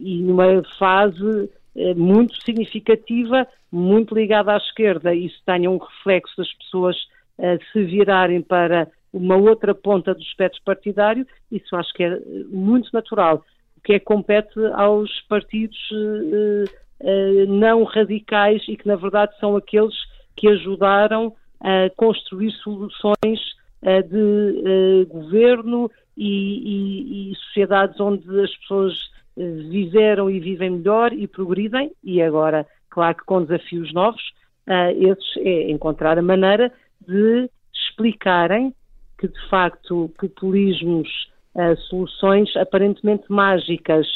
[0.00, 1.48] e numa fase
[1.96, 6.96] muito significativa, muito ligada à esquerda, isso tenha um reflexo das pessoas
[7.72, 12.18] se virarem para uma outra ponta do espectro partidário, isso acho que é
[12.50, 13.44] muito natural.
[13.76, 15.78] O que é que compete aos partidos
[17.48, 19.94] não radicais e que, na verdade, são aqueles
[20.36, 23.40] que ajudaram a construir soluções
[24.08, 28.94] de governo e, e, e, sociedades onde as pessoas
[29.36, 34.22] viveram e vivem melhor e progridem, e agora, claro que com desafios novos,
[34.96, 36.72] esses é encontrar a maneira
[37.06, 38.74] de explicarem
[39.18, 41.08] que, de facto, populismos,
[41.54, 44.06] uh, soluções aparentemente mágicas,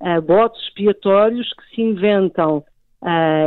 [0.00, 2.64] uh, botes expiatórios que se inventam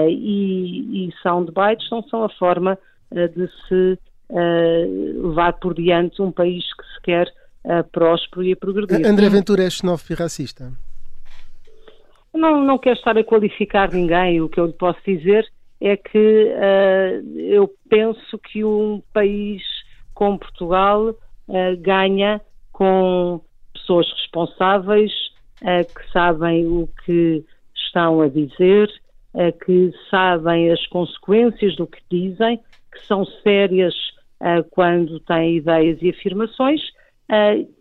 [0.08, 2.78] e, e soundbites não são a forma
[3.12, 4.00] de se
[5.22, 7.34] levar por diante um país que se quer
[7.92, 9.06] próspero e progredir.
[9.06, 10.72] André Ventura é xenófobo e racista?
[12.34, 14.42] Não, não quero estar a qualificar ninguém.
[14.42, 15.46] O que eu lhe posso dizer
[15.82, 16.54] é que
[17.36, 19.63] eu penso que um país
[20.20, 22.42] como Portugal uh, ganha
[22.74, 23.39] com
[23.74, 25.13] pessoas responsáveis
[25.62, 27.42] uh, que sabem o que
[27.74, 28.89] estão a dizer,
[29.34, 32.58] uh, que sabem as consequências do que dizem,
[32.92, 33.96] que são sérias
[34.72, 36.80] quando têm ideias e afirmações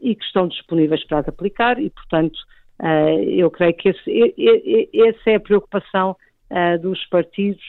[0.02, 2.36] e que estão disponíveis para as aplicar e, portanto,
[3.36, 4.34] eu creio que esse,
[4.94, 6.16] essa é a preocupação
[6.80, 7.62] dos partidos,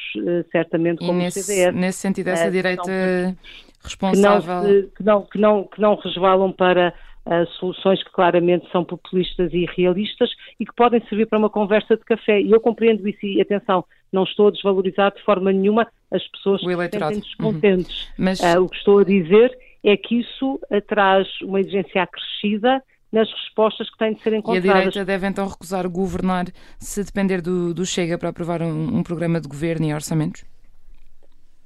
[0.52, 1.76] certamente como nesse, o CDS.
[1.76, 3.36] Nesse sentido, essa direita
[3.84, 4.90] responsável.
[4.96, 6.94] Que não, que não, que não, resvalam para
[7.26, 11.96] uh, soluções que claramente são populistas e realistas e que podem servir para uma conversa
[11.96, 12.42] de café.
[12.42, 16.62] E eu compreendo isso e, atenção, não estou a desvalorizar de forma nenhuma as pessoas
[16.62, 18.04] que se sentem descontentes.
[18.04, 18.14] Uhum.
[18.18, 18.40] Mas...
[18.40, 23.30] Uh, o que estou a dizer é que isso uh, traz uma exigência acrescida nas
[23.32, 24.66] respostas que têm de ser encontradas.
[24.66, 26.46] E a direita deve então recusar governar
[26.78, 30.44] se depender do, do Chega para aprovar um, um programa de governo e orçamentos?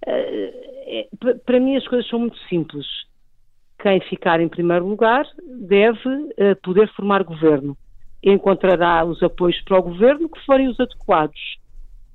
[0.08, 2.86] Uh, para mim as coisas são muito simples.
[3.82, 5.26] Quem ficar em primeiro lugar
[5.68, 7.78] deve uh, poder formar governo.
[8.24, 11.58] Encontrará os apoios para o governo que forem os adequados.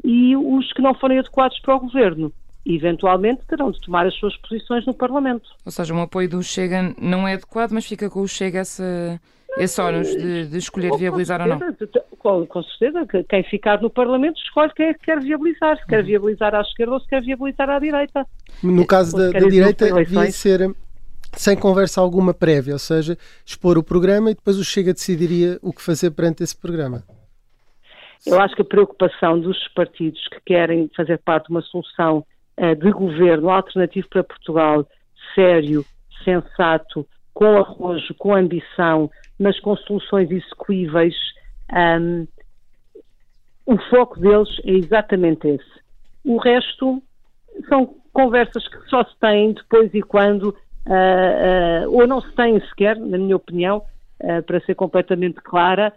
[0.03, 2.33] E os que não forem adequados para o governo,
[2.77, 5.49] eventualmente terão de tomar as suas posições no Parlamento.
[5.65, 9.19] Ou seja, um apoio do Chega não é adequado, mas fica com o Chega essa,
[9.57, 11.59] esse ónus de, de escolher viabilizar ou não?
[12.19, 16.05] Com, com, certeza, quem ficar no Parlamento escolhe quem é que quer viabilizar, se quer
[16.05, 18.27] viabilizar à esquerda ou se quer viabilizar à direita.
[18.63, 20.75] No caso da, da direita, devia ser
[21.33, 25.73] sem conversa alguma prévia, ou seja, expor o programa e depois o Chega decidiria o
[25.73, 27.03] que fazer perante esse programa.
[28.27, 32.27] Eu acho que a preocupação dos partidos que querem fazer parte de uma solução
[32.81, 34.87] de governo alternativo para Portugal,
[35.35, 35.85] sério,
[36.25, 41.15] sensato, com arrojo, com ambição, mas com soluções execuíveis,
[41.73, 42.27] um,
[43.67, 45.81] o foco deles é exatamente esse.
[46.25, 47.03] O resto
[47.69, 50.49] são conversas que só se têm depois e quando,
[50.87, 53.85] uh, uh, ou não se têm sequer, na minha opinião,
[54.23, 55.93] uh, para ser completamente clara,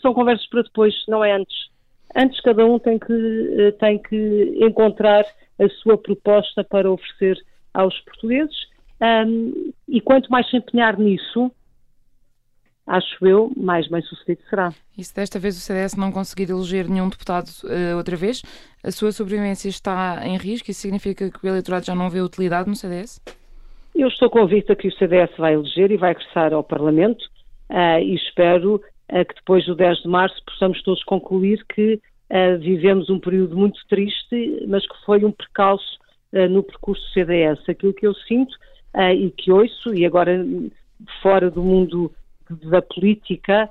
[0.00, 1.68] são conversas para depois, não é antes.
[2.16, 5.24] Antes cada um tem que, tem que encontrar
[5.58, 7.38] a sua proposta para oferecer
[7.74, 8.68] aos portugueses
[9.00, 11.50] um, e quanto mais se empenhar nisso,
[12.86, 14.72] acho eu, mais bem sucedido será.
[14.96, 18.42] E se desta vez o CDS não conseguir eleger nenhum deputado uh, outra vez,
[18.82, 20.70] a sua sobrevivência está em risco?
[20.70, 23.20] Isso significa que o eleitorado já não vê utilidade no CDS?
[23.94, 27.24] Eu estou convicta que o CDS vai eleger e vai regressar ao Parlamento
[27.70, 32.00] uh, e espero que depois do 10 de março possamos todos concluir que
[32.60, 35.98] vivemos um período muito triste, mas que foi um percalço
[36.50, 37.58] no percurso do CDS.
[37.68, 38.54] Aquilo que eu sinto
[39.16, 40.44] e que ouço, e agora
[41.22, 42.12] fora do mundo
[42.64, 43.70] da política,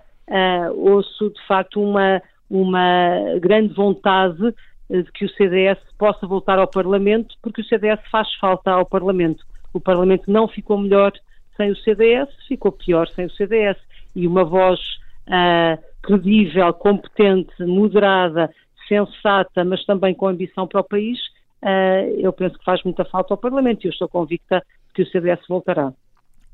[0.76, 4.54] ouço de facto uma, uma grande vontade
[4.90, 9.46] de que o CDS possa voltar ao Parlamento, porque o CDS faz falta ao Parlamento.
[9.74, 11.12] O Parlamento não ficou melhor
[11.56, 13.78] sem o CDS, ficou pior sem o CDS.
[14.16, 14.80] E uma voz
[15.28, 18.50] uh, credível, competente, moderada,
[18.88, 21.20] sensata, mas também com ambição para o país,
[21.64, 24.64] uh, eu penso que faz muita falta ao Parlamento e eu estou convicta
[24.94, 25.90] que o CDS voltará.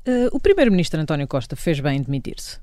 [0.06, 2.60] Uh, o primeiro-ministro António Costa fez bem em demitir-se?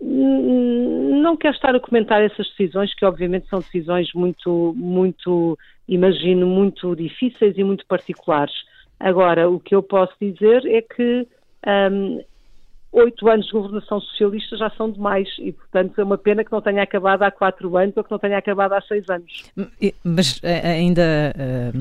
[0.00, 6.94] Não quero estar a comentar essas decisões, que obviamente são decisões muito, muito, imagino, muito
[6.94, 8.54] difíceis e muito particulares.
[9.00, 11.26] Agora, o que eu posso dizer é que
[11.66, 12.22] um,
[12.94, 16.62] oito anos de governação socialista já são demais e, portanto, é uma pena que não
[16.62, 19.50] tenha acabado há quatro anos ou que não tenha acabado há seis anos.
[20.04, 21.02] Mas eh, ainda
[21.36, 21.72] eh,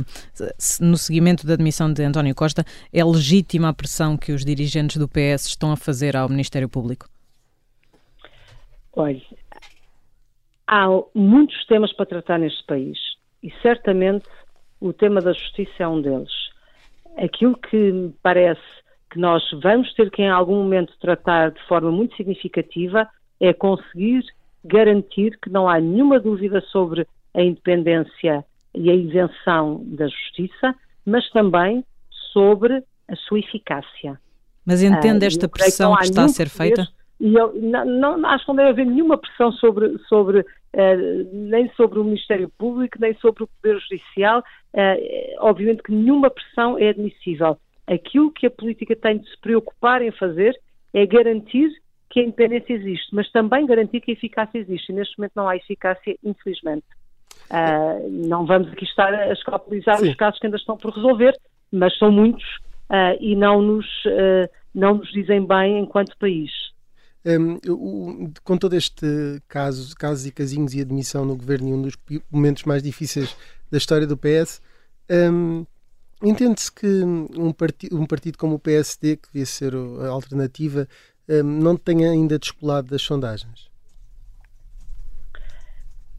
[0.82, 5.08] no seguimento da admissão de António Costa, é legítima a pressão que os dirigentes do
[5.08, 7.08] PS estão a fazer ao Ministério Público?
[8.96, 9.22] Olha,
[10.68, 12.98] há muitos temas para tratar neste país
[13.42, 14.28] e certamente
[14.82, 16.32] o tema da justiça é um deles.
[17.18, 18.62] Aquilo que me parece
[19.14, 23.08] que nós vamos ter que em algum momento tratar de forma muito significativa
[23.40, 24.24] é conseguir
[24.66, 27.06] garantir que não há nenhuma dúvida sobre
[27.36, 28.44] a independência
[28.74, 30.74] e a isenção da justiça,
[31.06, 31.86] mas também
[32.32, 34.20] sobre a sua eficácia.
[34.66, 36.88] Mas entende ah, esta pressão que, que está a ser feita?
[37.20, 40.46] E eu não, não, acho que não deve haver nenhuma pressão sobre, sobre uh,
[41.32, 44.44] nem sobre o Ministério Público, nem sobre o Poder Judicial.
[44.74, 50.02] Uh, obviamente que nenhuma pressão é admissível aquilo que a política tem de se preocupar
[50.02, 50.58] em fazer
[50.94, 51.70] é garantir
[52.10, 54.92] que a independência existe, mas também garantir que a eficácia existe.
[54.92, 56.86] E neste momento não há eficácia, infelizmente.
[57.50, 61.36] Uh, não vamos aqui estar a escapulizar os casos que ainda estão por resolver,
[61.72, 62.44] mas são muitos
[62.90, 66.52] uh, e não nos, uh, não nos dizem bem enquanto país.
[67.26, 71.82] Um, o, com todo este caso, casos e casinhos e admissão no governo e um
[71.82, 71.98] dos
[72.30, 73.36] momentos mais difíceis
[73.72, 74.62] da história do PS,
[75.10, 75.66] um,
[76.24, 80.88] Entende-se que um, parti um partido como o PSD, que devia ser a alternativa,
[81.30, 83.70] um, não tenha ainda descolado das sondagens?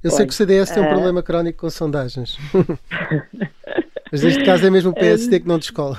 [0.03, 0.91] Eu sei que o CDS tem um uh...
[0.91, 2.37] problema crónico com sondagens.
[4.13, 5.99] Mas neste caso é mesmo o PSD que não descola.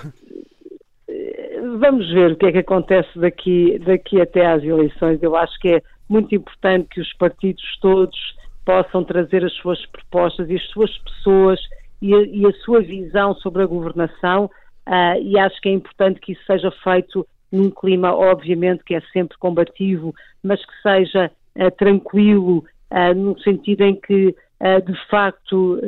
[1.79, 5.21] Vamos ver o que é que acontece daqui, daqui até às eleições.
[5.23, 8.15] Eu acho que é muito importante que os partidos todos
[8.63, 11.59] possam trazer as suas propostas e as suas pessoas
[12.01, 16.19] e a, e a sua visão sobre a governação, uh, e acho que é importante
[16.19, 21.71] que isso seja feito num clima, obviamente, que é sempre combativo, mas que seja uh,
[21.71, 24.35] tranquilo, uh, no sentido em que,
[24.85, 25.79] de facto,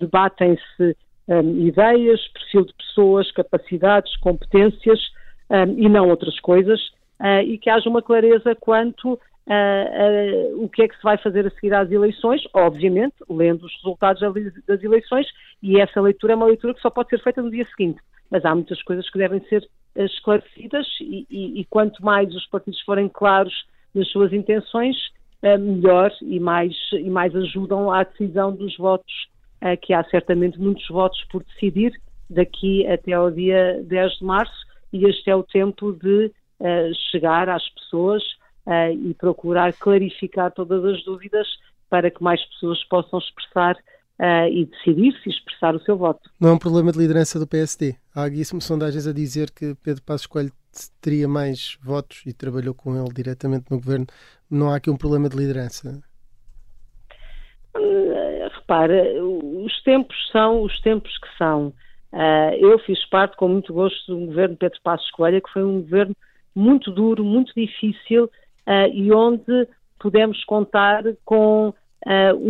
[0.00, 0.96] debatem-se
[1.28, 4.98] um, ideias, perfil de pessoas, capacidades, competências
[5.48, 6.80] um, e não outras coisas,
[7.46, 11.46] e que haja uma clareza quanto Uh, uh, o que é que se vai fazer
[11.46, 14.20] a seguir às eleições, obviamente, lendo os resultados
[14.66, 15.26] das eleições,
[15.62, 18.00] e essa leitura é uma leitura que só pode ser feita no dia seguinte.
[18.30, 19.62] Mas há muitas coisas que devem ser
[19.96, 23.52] uh, esclarecidas, e, e, e, quanto mais os partidos forem claros
[23.94, 24.96] nas suas intenções,
[25.42, 29.12] melhor e mais, e mais ajudam à decisão dos votos,
[29.80, 31.92] que há certamente muitos votos por decidir
[32.28, 36.30] daqui até ao dia 10 de março, e este é o tempo de
[37.10, 38.39] chegar às pessoas uh,
[38.92, 41.46] e procurar clarificar todas as dúvidas
[41.88, 43.74] para que mais pessoas possam expressar
[44.20, 46.30] uh, e decidir-se e expressar o seu voto.
[46.40, 47.96] Não é um problema de liderança do PSD.
[48.14, 50.52] Há aqui sondagens a dizer que Pedro Passos Coelho
[51.00, 54.06] teria mais votos e trabalhou com ele diretamente no governo.
[54.50, 56.00] Não há aqui um problema de liderança?
[57.76, 61.68] Uh, repara, os tempos são os tempos que são.
[62.12, 65.80] Uh, eu fiz parte com muito gosto do governo Pedro Passos Coelho, que foi um
[65.80, 66.14] governo
[66.54, 68.28] muito duro, muito difícil,
[68.92, 69.66] e onde
[70.00, 71.72] podemos contar com uh,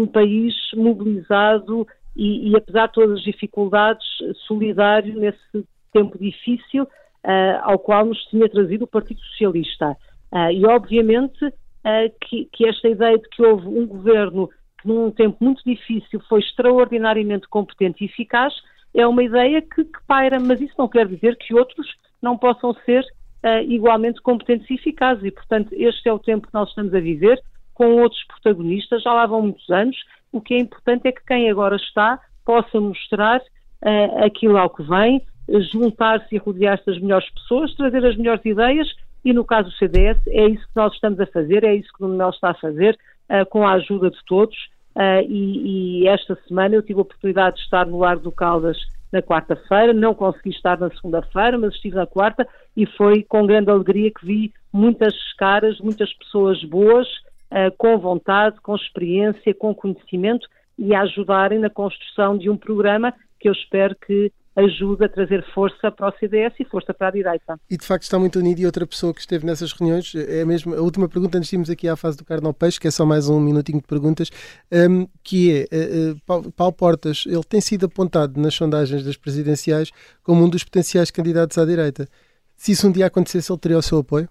[0.03, 1.87] um país mobilizado
[2.17, 4.07] e, e, apesar de todas as dificuldades,
[4.47, 9.97] solidário nesse tempo difícil uh, ao qual nos tinha trazido o Partido Socialista.
[10.53, 11.53] E, obviamente,
[12.21, 14.49] que, que, esta ideia de que houve um governo
[14.81, 18.55] que, num tempo muito difícil, foi extraordinariamente competente e eficaz,
[18.95, 21.85] é uma ideia que, que paira, mas isso não quer dizer que outros
[22.23, 23.05] não possam ser
[23.67, 25.25] igualmente competentes e eficazes.
[25.25, 27.41] E, portanto, este é o tempo que nós estamos a viver,
[27.75, 29.97] com outros protagonistas, já lá vão muitos anos.
[30.31, 33.41] O que é importante é que quem agora está possa mostrar
[34.23, 35.23] aquilo ao que vem,
[35.73, 38.89] juntar-se e rodear-se das melhores pessoas, trazer as melhores ideias.
[39.25, 42.03] E no caso do CDS é isso que nós estamos a fazer, é isso que
[42.03, 44.57] o Nuno está a fazer, uh, com a ajuda de todos.
[44.97, 48.77] Uh, e, e, esta semana eu tive a oportunidade de estar no Largo do Caldas
[49.13, 52.47] na quarta-feira, não consegui estar na segunda-feira, mas estive na quarta
[52.77, 57.07] e foi com grande alegria que vi muitas caras, muitas pessoas boas,
[57.51, 60.49] uh, com vontade, com experiência, com conhecimento
[60.79, 65.45] e a ajudarem na construção de um programa que eu espero que ajuda a trazer
[65.55, 67.59] força para o CDS e força para a direita.
[67.71, 70.75] E de facto está muito unido e outra pessoa que esteve nessas reuniões, é mesmo
[70.75, 73.07] a última pergunta antes de irmos aqui à fase do Carnal Peixe, que é só
[73.07, 74.31] mais um minutinho de perguntas,
[74.73, 79.91] um, que é, uh, Paulo Portas, ele tem sido apontado nas sondagens das presidenciais
[80.23, 82.09] como um dos potenciais candidatos à direita.
[82.61, 84.29] Se isso um dia acontecesse, ele teria o seu apoio?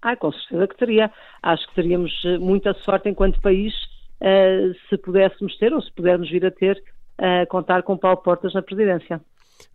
[0.00, 1.10] Ah, com certeza que teria.
[1.42, 3.74] Acho que teríamos eh, muita sorte enquanto país
[4.20, 6.80] uh, se pudéssemos ter ou se pudermos vir a ter
[7.18, 9.20] uh, contar com Paulo Portas na presidência.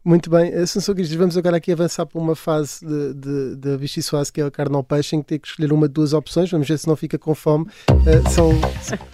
[0.02, 4.40] Muito bem, Assunção Cristas, vamos agora aqui avançar para uma fase de Vichy Soase, que
[4.40, 6.70] é o carne ao peixe, em que tem que escolher uma de duas opções, vamos
[6.70, 7.66] ver se não fica com fome.
[7.92, 8.52] Uh, são,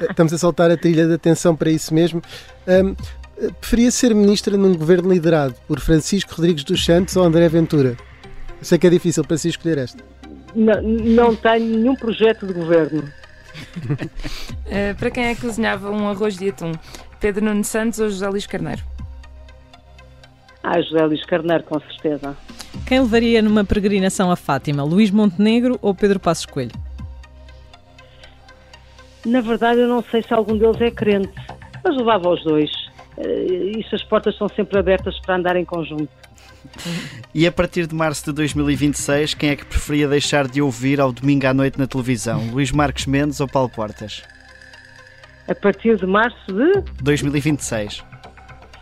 [0.07, 2.21] estamos a saltar a trilha de atenção para isso mesmo.
[2.67, 2.95] Um,
[3.59, 7.97] preferia ser ministra num governo liderado por Francisco Rodrigues dos Santos ou André Ventura?
[8.63, 10.03] Sei que é difícil para si escolher esta.
[10.55, 13.03] Não, não tenho nenhum projeto de governo.
[13.03, 16.71] uh, para quem é que cozinhava um arroz de atum?
[17.19, 18.81] Pedro Nuno Santos ou José Luís Carneiro?
[20.63, 22.37] Ah, José Luís Carneiro, com certeza.
[22.87, 26.71] Quem levaria numa peregrinação a Fátima, Luís Montenegro ou Pedro Passos Coelho?
[29.25, 31.33] Na verdade, eu não sei se algum deles é crente,
[31.83, 32.71] mas levava os dois.
[33.17, 36.09] Uh, isso as portas são sempre abertas para andar em conjunto.
[37.33, 41.11] E a partir de março de 2026, quem é que preferia deixar de ouvir ao
[41.11, 42.49] domingo à noite na televisão?
[42.51, 44.23] Luís Marques Mendes ou Paulo Portas?
[45.47, 48.03] a partir de março de 2026.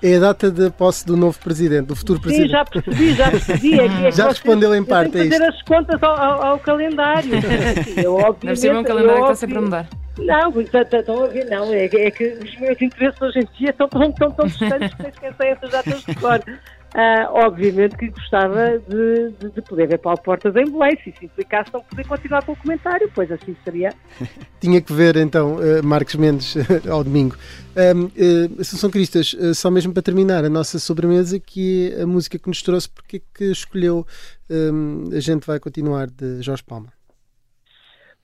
[0.04, 2.48] É a data da posse do novo presidente, do futuro presidente.
[2.48, 3.80] Sim, já percebi, já percebi.
[3.80, 7.30] É, é já respondeu em parte, é fazer as contas ao, ao, ao calendário.
[8.04, 9.88] Eu, obviamente, Deve um calendário que está sempre a mudar.
[10.18, 11.72] Não, estão a ver, não.
[11.72, 15.08] É, é, que os meus interesses hoje em dia estão tão, tão, tão distantes que
[15.08, 16.42] esquecem essas datas de cor.
[16.94, 21.24] Uh, obviamente que gostava de, de, de, poder ver Paulo Portas em Belém, se isso
[21.24, 23.94] implicasse não poder continuar com o comentário, pois assim seria.
[24.60, 26.54] Tinha que ver então uh, Marcos Mendes
[26.92, 27.38] ao domingo.
[27.78, 32.08] Um, uh, Assunção Cristas, uh, só mesmo para terminar a nossa sobremesa, que é a
[32.08, 34.06] música que nos trouxe, porque é que escolheu
[34.50, 36.92] um, A Gente Vai Continuar, de Jorge Palma?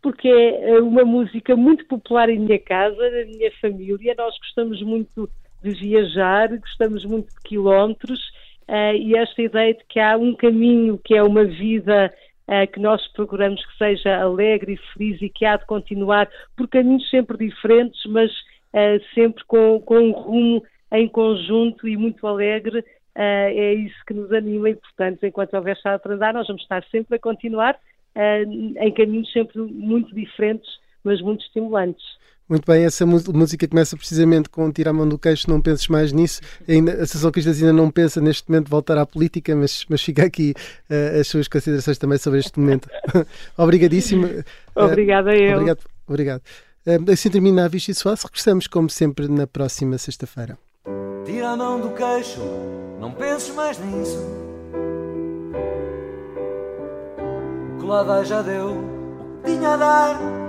[0.01, 5.30] Porque é uma música muito popular em minha casa, na minha família, nós gostamos muito
[5.63, 8.20] de viajar, gostamos muito de quilómetros
[8.68, 12.13] uh, e esta ideia de que há um caminho que é uma vida
[12.47, 16.68] uh, que nós procuramos que seja alegre e feliz e que há de continuar por
[16.68, 22.84] caminhos sempre diferentes, mas uh, sempre com, com um rumo em conjunto e muito alegre.
[23.15, 26.84] é isso que nos anima e, portanto, enquanto houver estado para andar, nós vamos estar
[26.86, 27.78] sempre a continuar
[28.80, 30.70] em caminhos sempre muito diferentes,
[31.03, 32.05] mas muito estimulantes.
[32.49, 36.13] Muito bem, essa música começa precisamente com Tira a mão do queixo, não penses mais
[36.13, 36.39] nisso.
[36.67, 40.23] Ainda, a Associação Cristas ainda não pensa neste momento voltar à política, mas, mas fica
[40.23, 40.53] aqui
[40.89, 42.89] uh, as suas considerações também sobre este momento.
[43.57, 44.29] Obrigadíssimo.
[44.73, 45.53] Obrigada, uh, eu.
[45.57, 45.79] Obrigado.
[46.07, 46.41] obrigado.
[46.85, 48.23] Uh, assim termina a Vichy Soares.
[48.23, 50.57] Regressamos, como sempre, na próxima sexta-feira.
[51.25, 52.39] Tira a mão do queixo,
[52.97, 54.25] não penses mais nisso.
[57.75, 60.46] O que lá vai já deu o que tinha a dar.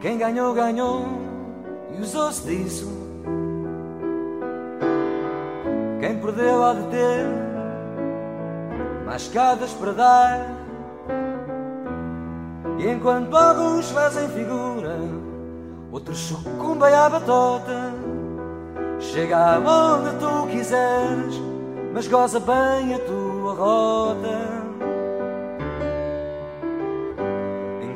[0.00, 1.04] Quem ganhou, ganhou
[1.96, 2.86] e usou-se disso.
[6.00, 7.26] Quem perdeu há de ter
[9.04, 10.46] mais escadas para dar.
[12.78, 14.96] E enquanto alguns fazem figura,
[15.90, 17.92] outros sucumbem à batota.
[19.00, 21.40] Chega aonde tu quiseres,
[21.92, 24.57] mas goza bem a tua rota.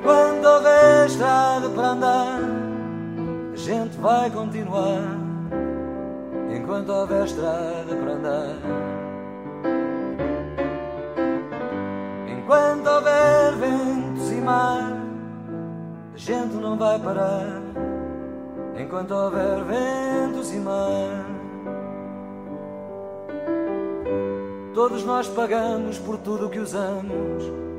[0.02, 2.40] Quando houver estrada para andar,
[3.52, 5.18] a gente vai continuar.
[6.54, 8.56] Enquanto houver estrada para andar.
[12.28, 14.92] Enquanto houver ventos e mar,
[16.14, 17.62] a gente não vai parar.
[18.78, 21.26] enquanto houver ventos e mar.
[24.74, 27.71] Todos nós pagamos por tudo o que usamos.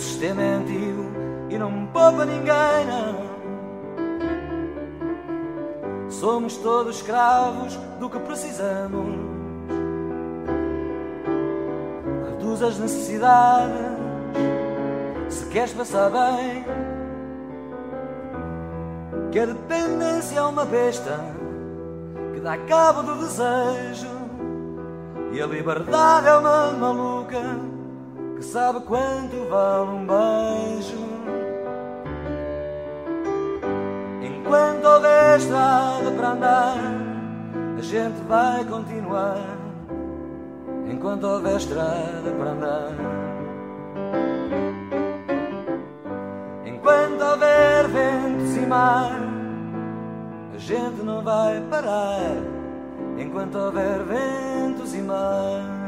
[0.00, 1.04] O sistema é antigo
[1.50, 3.20] e não poupa ninguém, não.
[6.08, 9.14] Somos todos escravos do que precisamos.
[12.30, 13.76] Reduz as necessidades
[15.28, 16.64] se queres passar bem.
[19.30, 21.20] Que a dependência é uma besta
[22.32, 24.08] que dá cabo do desejo.
[25.30, 27.70] E a liberdade é uma maluca
[28.40, 30.96] que sabe quanto vale um beijo.
[34.22, 36.78] Enquanto houver estrada para andar,
[37.78, 39.44] a gente vai continuar.
[40.90, 42.92] Enquanto houver estrada para andar.
[46.64, 49.20] Enquanto houver ventos e mar,
[50.54, 52.36] a gente não vai parar.
[53.18, 55.79] Enquanto houver ventos e mar.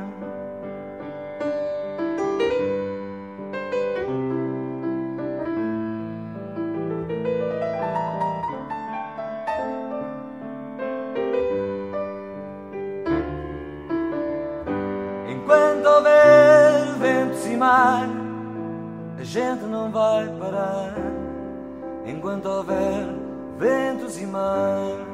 [19.32, 20.94] Gente não vai parar
[22.04, 23.06] enquanto houver
[23.58, 25.11] ventos e mar.